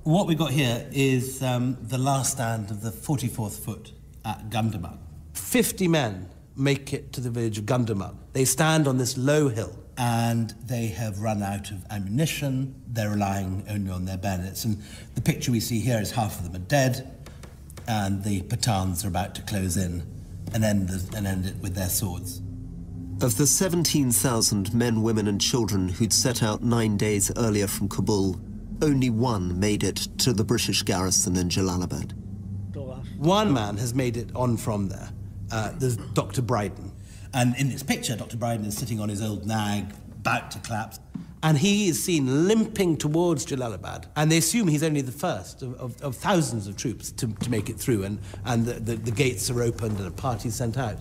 [0.04, 3.94] What we've got here is um, the last stand of the 44th foot
[4.30, 4.98] at Gundamuk.
[5.34, 8.16] 50 men make it to the village of Gundamuk.
[8.34, 9.76] They stand on this low hill.
[9.98, 12.74] And they have run out of ammunition.
[12.88, 14.64] They're relying only on their bayonets.
[14.64, 14.82] And
[15.16, 17.20] the picture we see here is half of them are dead,
[17.86, 20.04] and the Pathans are about to close in
[20.54, 22.42] and end, the, and end it with their swords.
[23.22, 28.40] Of the 17,000 men, women, and children who'd set out nine days earlier from Kabul,
[28.82, 32.14] only one made it to the British garrison in Jalalabad.
[33.20, 35.10] One man has made it on from there.
[35.52, 36.42] Uh, there's Dr.
[36.42, 36.94] Bryden.
[37.34, 38.38] And in this picture, Dr.
[38.38, 41.02] Bryden is sitting on his old nag, about to collapse.
[41.44, 45.74] And he is seen limping towards Jalalabad, and they assume he's only the first of,
[45.82, 49.12] of, of thousands of troops to, to make it through, and, and the, the, the
[49.12, 50.98] gates are opened and a party sent out.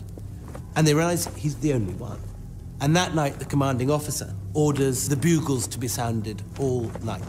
[0.74, 2.18] And they realize he's the only one.
[2.80, 7.22] And that night, the commanding officer orders the bugles to be sounded all night.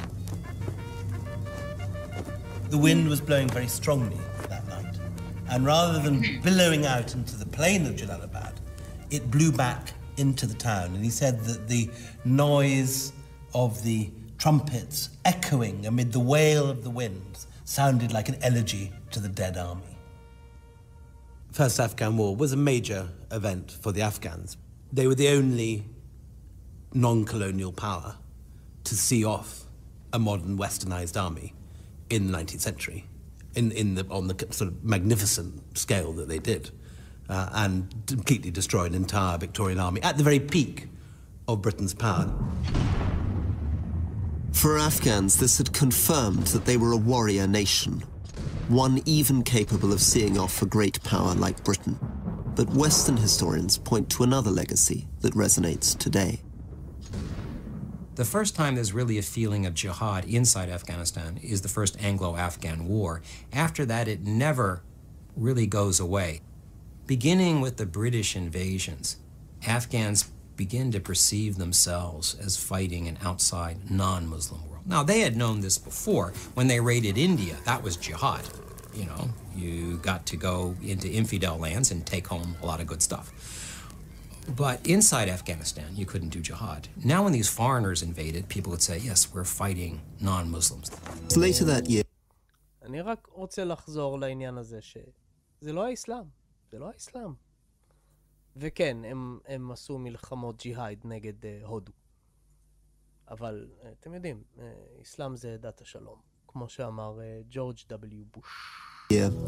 [2.71, 4.17] The wind was blowing very strongly
[5.49, 8.53] and rather than billowing out into the plain of Jalalabad,
[9.09, 10.93] it blew back into the town.
[10.93, 11.89] And he said that the
[12.25, 13.13] noise
[13.53, 19.19] of the trumpets echoing amid the wail of the winds sounded like an elegy to
[19.19, 19.97] the dead army.
[21.51, 24.55] First Afghan War was a major event for the Afghans.
[24.93, 25.83] They were the only
[26.93, 28.15] non colonial power
[28.83, 29.65] to see off
[30.13, 31.53] a modern westernized army
[32.09, 33.05] in the 19th century,
[33.55, 36.71] in, in the, on the sort of magnificent scale that they did,
[37.29, 40.87] uh, and completely destroy an entire Victorian army at the very peak
[41.47, 42.31] of Britain's power.
[44.51, 48.03] For Afghans, this had confirmed that they were a warrior nation,
[48.67, 51.97] one even capable of seeing off a great power like Britain.
[52.55, 56.41] But Western historians point to another legacy that resonates today.
[58.19, 62.35] The first time there's really a feeling of jihad inside Afghanistan is the first Anglo
[62.35, 63.21] Afghan War.
[63.53, 64.83] After that, it never
[65.37, 66.41] really goes away.
[67.07, 69.15] Beginning with the British invasions,
[69.65, 74.85] Afghans begin to perceive themselves as fighting an outside non Muslim world.
[74.85, 76.33] Now, they had known this before.
[76.55, 78.43] When they raided India, that was jihad.
[78.93, 82.87] You know, you got to go into infidel lands and take home a lot of
[82.87, 83.31] good stuff.
[84.55, 86.87] But inside Afghanistan, you couldn't do jihad.
[87.03, 90.89] Now, when these foreigners invaded, people would say, yes, we're fighting non Muslims.
[91.35, 92.03] Later that year,
[92.89, 96.23] אני רק רוצה לחזור לעניין הזה שזה לא האסלאם,
[96.71, 97.33] זה לא האסלאם.
[98.55, 101.91] וכן, הם, הם עשו מלחמות ג'יהאד נגד uh, הודו.
[103.29, 104.61] אבל uh, אתם יודעים, uh,
[105.01, 107.19] אסלאם זה דת השלום, כמו שאמר
[107.49, 108.45] ג'ורג' דאבליו בוש.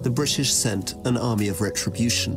[0.01, 2.33] the British sent an army of retribution,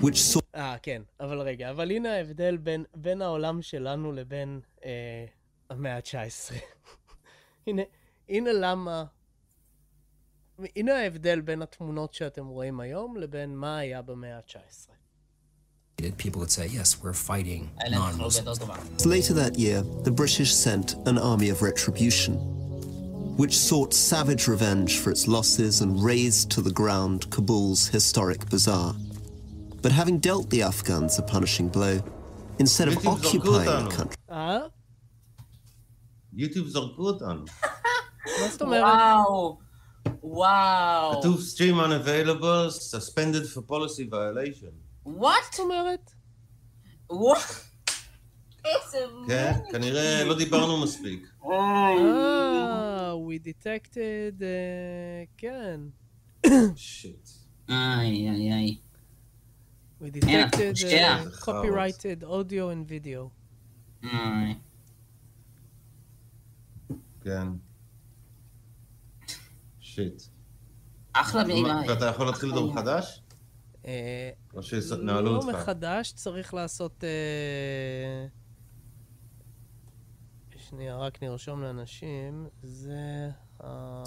[0.00, 0.45] which saw...
[0.56, 5.24] אה, כן, אבל רגע, אבל הנה ההבדל בין, בין העולם שלנו לבין אה,
[5.70, 6.54] המאה ה-19.
[7.66, 7.82] הנה,
[8.28, 9.04] הנה למה...
[10.76, 14.90] הנה ההבדל בין התמונות שאתם רואים היום לבין מה היה במאה ה-19.
[16.18, 19.06] People would say, yes, we're fighting non-Muslims.
[19.06, 22.34] Later that year, the British sent an army of retribution,
[23.40, 28.94] which sought savage revenge for its losses and razed to the ground Kabul's historic bazaar.
[29.85, 31.95] But having dealt the Afghans a punishing blow,
[32.59, 34.59] instead of occupying the country, אה?
[36.33, 37.45] יוטיוב זרקו אותנו.
[38.41, 38.83] מה זאת אומרת?
[38.83, 39.57] וואו,
[40.23, 41.19] וואו.
[41.19, 44.73] כתוב stream unavailable, suspended for policy violation.
[45.05, 45.43] וואט?
[45.51, 46.11] זאת אומרת?
[47.09, 47.39] וואט?
[48.65, 49.05] איזה...
[49.27, 51.31] כן, כנראה לא דיברנו מספיק.
[51.43, 55.79] אה, we detected, אה, כן.
[56.75, 57.29] שיט.
[57.69, 58.77] איי, איי, איי.
[60.00, 61.22] We detected שנייה.
[61.22, 63.30] uh, copyrighted audio and video.
[67.20, 67.48] כן.
[69.80, 70.22] שיט.
[71.12, 71.80] אחלה מילה.
[71.88, 73.22] ואתה יכול להתחיל לדור חדש?
[73.86, 75.48] אה, או שנעלו לא אותך?
[75.48, 77.04] מחדש, צריך לעשות...
[77.04, 78.26] אה,
[80.68, 82.46] שנייה, רק נרשום לאנשים.
[82.62, 83.30] זה
[83.60, 84.02] ה...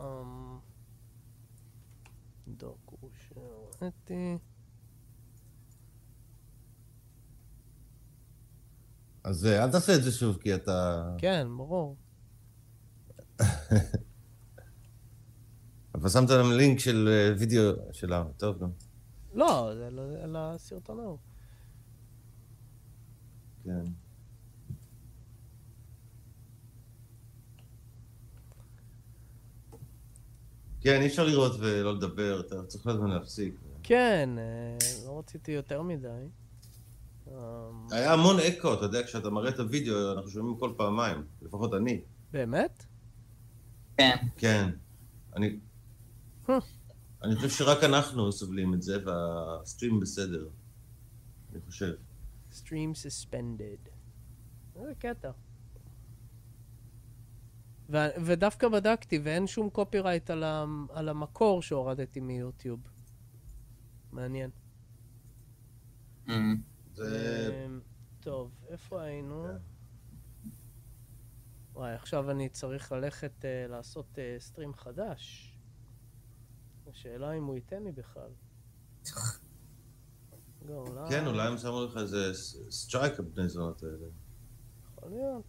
[0.00, 0.58] אמ,
[2.48, 4.38] דוקו שהראיתי.
[9.28, 11.04] אז אל תעשה את זה שוב, כי אתה...
[11.18, 11.96] כן, ברור.
[15.94, 18.70] אבל שמת להם לינק של אה, וידאו שלה, טוב גם.
[19.34, 21.18] לא, זה לא- על הסרטון ההוא.
[23.64, 23.84] כן.
[30.80, 33.54] כן, אי אפשר לראות ולא לדבר, אתה צריך כל הזמן להפסיק.
[33.82, 34.76] כן, אה,
[35.06, 36.28] לא רציתי יותר מדי.
[37.30, 41.74] אמ, היה המון אקו, אתה יודע, כשאתה מראה את הוידאו, אנחנו שומעים כל פעמיים, לפחות
[41.74, 42.00] אני.
[42.32, 42.84] באמת?
[43.96, 44.16] כן.
[44.36, 44.70] כן.
[45.36, 45.58] אני...
[47.22, 50.48] אני חושב שרק אנחנו סובלים את זה, והסטרים בסדר.
[51.52, 51.92] אני חושב.
[52.52, 53.90] Stream suspended.
[54.74, 55.30] זה קטע.
[57.90, 62.80] ו- ודווקא בדקתי, ואין שום קופירייט על, ה- על המקור שהורדתי מיוטיוב.
[64.12, 64.50] מעניין.
[66.98, 67.62] זה...
[67.66, 67.80] אמ,
[68.20, 69.44] טוב, איפה היינו?
[69.44, 69.56] כן.
[71.72, 75.54] וואי, עכשיו אני צריך ללכת uh, לעשות uh, סטרים חדש.
[76.90, 78.30] השאלה אם הוא ייתן לי בכלל.
[80.68, 82.32] גם, כן, אולי הם שמו לך איזה
[82.70, 84.06] strike בני זונות האלה.
[84.92, 85.44] יכול להיות.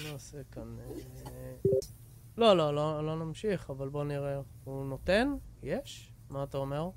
[0.00, 0.76] אני עושה כאן...
[0.78, 1.54] אה,
[2.36, 4.40] לא, לא, לא, לא נמשיך, אבל בוא נראה.
[4.64, 5.34] הוא נותן?
[5.62, 6.12] יש?
[6.30, 6.90] מה אתה אומר?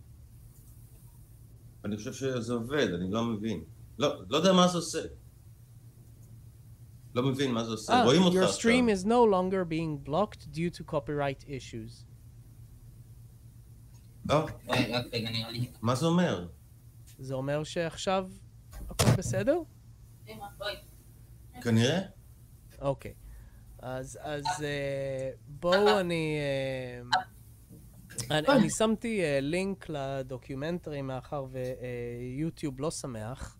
[1.86, 3.64] אני חושב שזה עובד, אני לא מבין.
[3.98, 5.00] לא, לא יודע מה זה עושה.
[7.16, 8.02] לא מבין מה זה עושה.
[8.02, 8.72] Ah, רואים אותך your עכשיו.
[8.72, 12.06] stream is no longer being blocked due to copyright issues.
[14.32, 14.46] אה,
[15.14, 15.72] נראה לי.
[15.82, 16.48] מה זה אומר?
[17.20, 18.30] זה אומר שעכשיו
[18.90, 19.58] הכל בסדר?
[21.62, 22.00] כנראה.
[22.82, 23.14] אוקיי.
[23.80, 26.38] אז, אז אה, בואו אני...
[28.32, 33.58] אה, אני, אני שמתי אה, לינק לדוקומנטרי מאחר ויוטיוב לא שמח.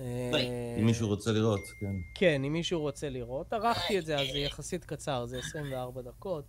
[0.00, 1.96] אה, אם מישהו רוצה לראות, כן.
[2.14, 3.52] כן, אם מישהו רוצה לראות.
[3.52, 6.44] ערכתי את זה, אז זה יחסית קצר, זה 24 דקות.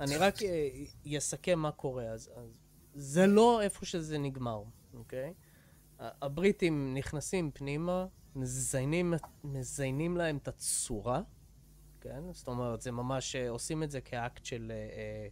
[0.00, 2.04] אני רק אה, אסכם מה קורה.
[2.04, 2.48] אז, אז
[2.94, 4.62] זה לא איפה שזה נגמר,
[4.94, 5.32] אוקיי?
[5.98, 8.06] הבריטים נכנסים פנימה,
[8.36, 9.14] מזיינים,
[9.44, 11.22] מזיינים להם את הצורה,
[12.00, 12.22] כן?
[12.32, 15.28] זאת אומרת, זה ממש, אה, עושים את זה כאקט של אה, אה,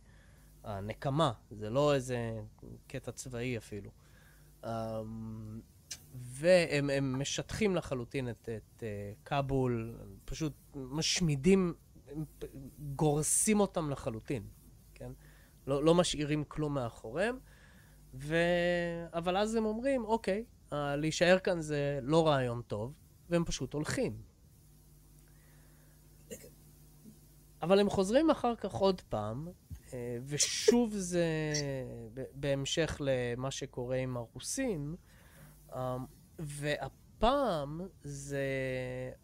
[0.64, 2.40] הנקמה, זה לא איזה
[2.86, 3.90] קטע צבאי אפילו.
[4.64, 5.60] אמ,
[6.14, 11.74] והם הם משטחים לחלוטין את, את אה, כאבול, פשוט משמידים,
[12.78, 14.42] גורסים אותם לחלוטין,
[14.94, 15.12] כן?
[15.66, 17.38] לא, לא משאירים כלום מאחוריהם.
[18.14, 18.36] ו...
[19.12, 22.92] אבל אז הם אומרים, אוקיי, אה, להישאר כאן זה לא רעיון טוב,
[23.28, 24.22] והם פשוט הולכים.
[27.62, 29.48] אבל הם חוזרים אחר כך עוד פעם,
[30.26, 31.24] ושוב זה
[32.34, 34.96] בהמשך למה שקורה עם הרוסים,
[35.72, 35.96] אה,
[36.38, 38.44] והפעם זה...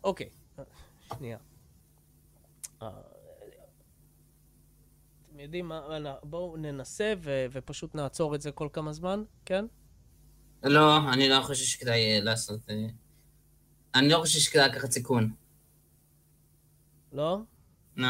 [0.04, 0.64] אוקיי, אה,
[1.16, 1.38] שנייה.
[2.82, 2.90] אה,
[5.28, 9.64] אתם יודעים מה, בואו ננסה ו- ופשוט נעצור את זה כל כמה זמן, כן?
[10.62, 12.70] לא, אני לא חושב שכדאי אה, לעשות...
[12.70, 12.86] אה,
[13.94, 15.32] אני לא חושב שכדאי לקחת סיכון.
[17.12, 17.38] לא?
[17.96, 18.08] לא.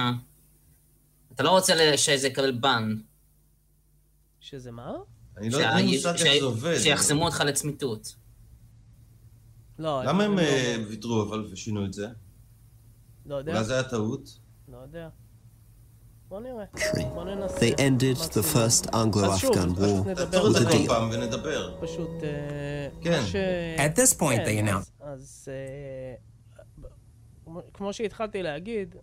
[1.36, 2.96] אתה לא רוצה שזה יקבל בן.
[4.40, 4.92] שזה מה?
[5.36, 6.78] אני לא יודע, מושג איך זה עובד.
[6.78, 8.14] שיחסמו אותך לצמיתות.
[9.78, 12.06] לא, למה הם לא- אה, ויתרו אבל ושינו את זה?
[13.26, 13.52] לא יודע.
[13.52, 14.38] אולי זה היה טעות?
[14.68, 15.08] לא יודע.
[16.28, 16.64] בוא נראה.
[17.14, 17.56] בוא ננסה.
[17.56, 20.92] They ended the first Anglo-Afghan אז war נדבר with על a זה deal.
[20.92, 21.78] ונדבר.
[21.80, 22.10] פשוט...
[22.22, 23.22] אה, כן.
[23.76, 26.14] At this point, כן, they אז- אז אה,
[27.74, 28.96] כמו שהתחלתי להגיד,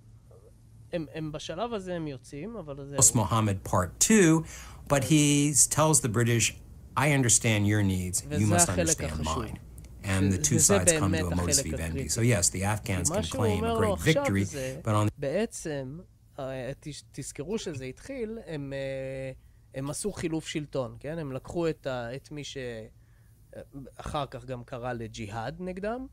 [0.94, 2.98] הם הם בשלב הזה הם יוצאים, אבל זה...
[2.98, 4.44] Mohammed Part 2,
[4.88, 6.56] but he tells the British,
[6.96, 9.60] I understand your needs, you must understand mine.
[10.04, 12.06] And the two sides come to a modus vivendi.
[12.10, 14.46] So yes, the Afghans can claim a great victory,
[14.84, 16.00] but on בעצם,
[16.40, 16.72] אה,
[17.12, 19.32] תזכרו שזה התחיל, הם, אה,
[19.76, 21.20] הם עשו חילוף שלטון, כן?
[21.20, 26.08] הם לקחו את, ה, את מי שאחר כך גם קרא לג'יהאד נגדם,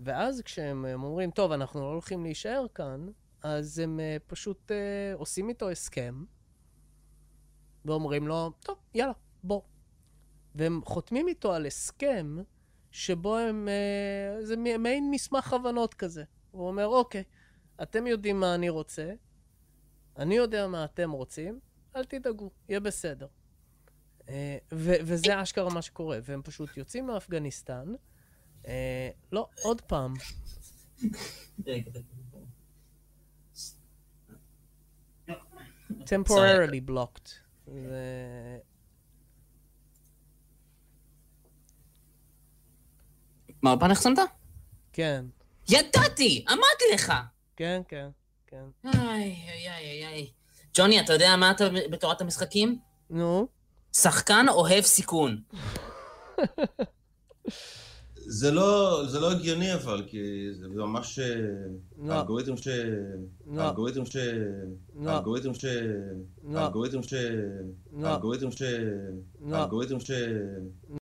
[0.00, 3.06] ואז כשהם הם אומרים, טוב, אנחנו לא הולכים להישאר כאן,
[3.42, 6.24] אז הם אה, פשוט אה, עושים איתו הסכם,
[7.84, 9.12] ואומרים לו, טוב, יאללה,
[9.42, 9.62] בוא.
[10.54, 12.38] והם חותמים איתו על הסכם
[12.90, 13.68] שבו הם...
[13.68, 16.24] אה, זה מעין מסמך הבנות כזה.
[16.50, 17.22] הוא אומר, אוקיי,
[17.82, 19.12] אתם יודעים מה אני רוצה,
[20.16, 21.60] אני יודע מה אתם רוצים,
[21.96, 23.26] אל תדאגו, יהיה בסדר.
[24.72, 27.94] ו- וזה אשכרה מה שקורה, והם פשוט יוצאים מאפגניסטן.
[28.66, 30.14] אה, לא, עוד פעם.
[35.98, 37.30] Temporarily blocked.
[37.66, 38.58] זה...
[43.62, 44.18] מה, בפן החסמת?
[44.92, 45.24] כן.
[45.68, 46.44] ידעתי!
[46.48, 47.12] אמרתי לך!
[47.56, 48.08] כן, כן,
[48.46, 48.64] כן.
[48.84, 48.92] איי,
[49.48, 50.30] איי, איי, איי.
[50.74, 52.78] ג'וני, אתה יודע מה אתה בתורת המשחקים?
[53.10, 53.48] נו?
[53.92, 55.42] שחקן אוהב סיכון.
[58.32, 61.18] זה לא, זה לא הגיוני אבל, כי זה ממש...
[61.18, 61.26] אה,
[62.02, 62.12] לא.
[62.12, 62.68] האלגוריתם ש...
[63.46, 63.62] לא.
[63.62, 64.16] האלגוריתם ש...
[65.00, 65.10] לא.
[65.10, 65.64] האלגוריתם ש...
[66.48, 66.58] לא.
[66.60, 67.14] האלגוריתם ש...
[67.92, 68.08] לא.
[68.08, 68.62] האלגוריתם ש...
[69.46, 69.56] לא.
[69.56, 70.10] האלגוריתם ש...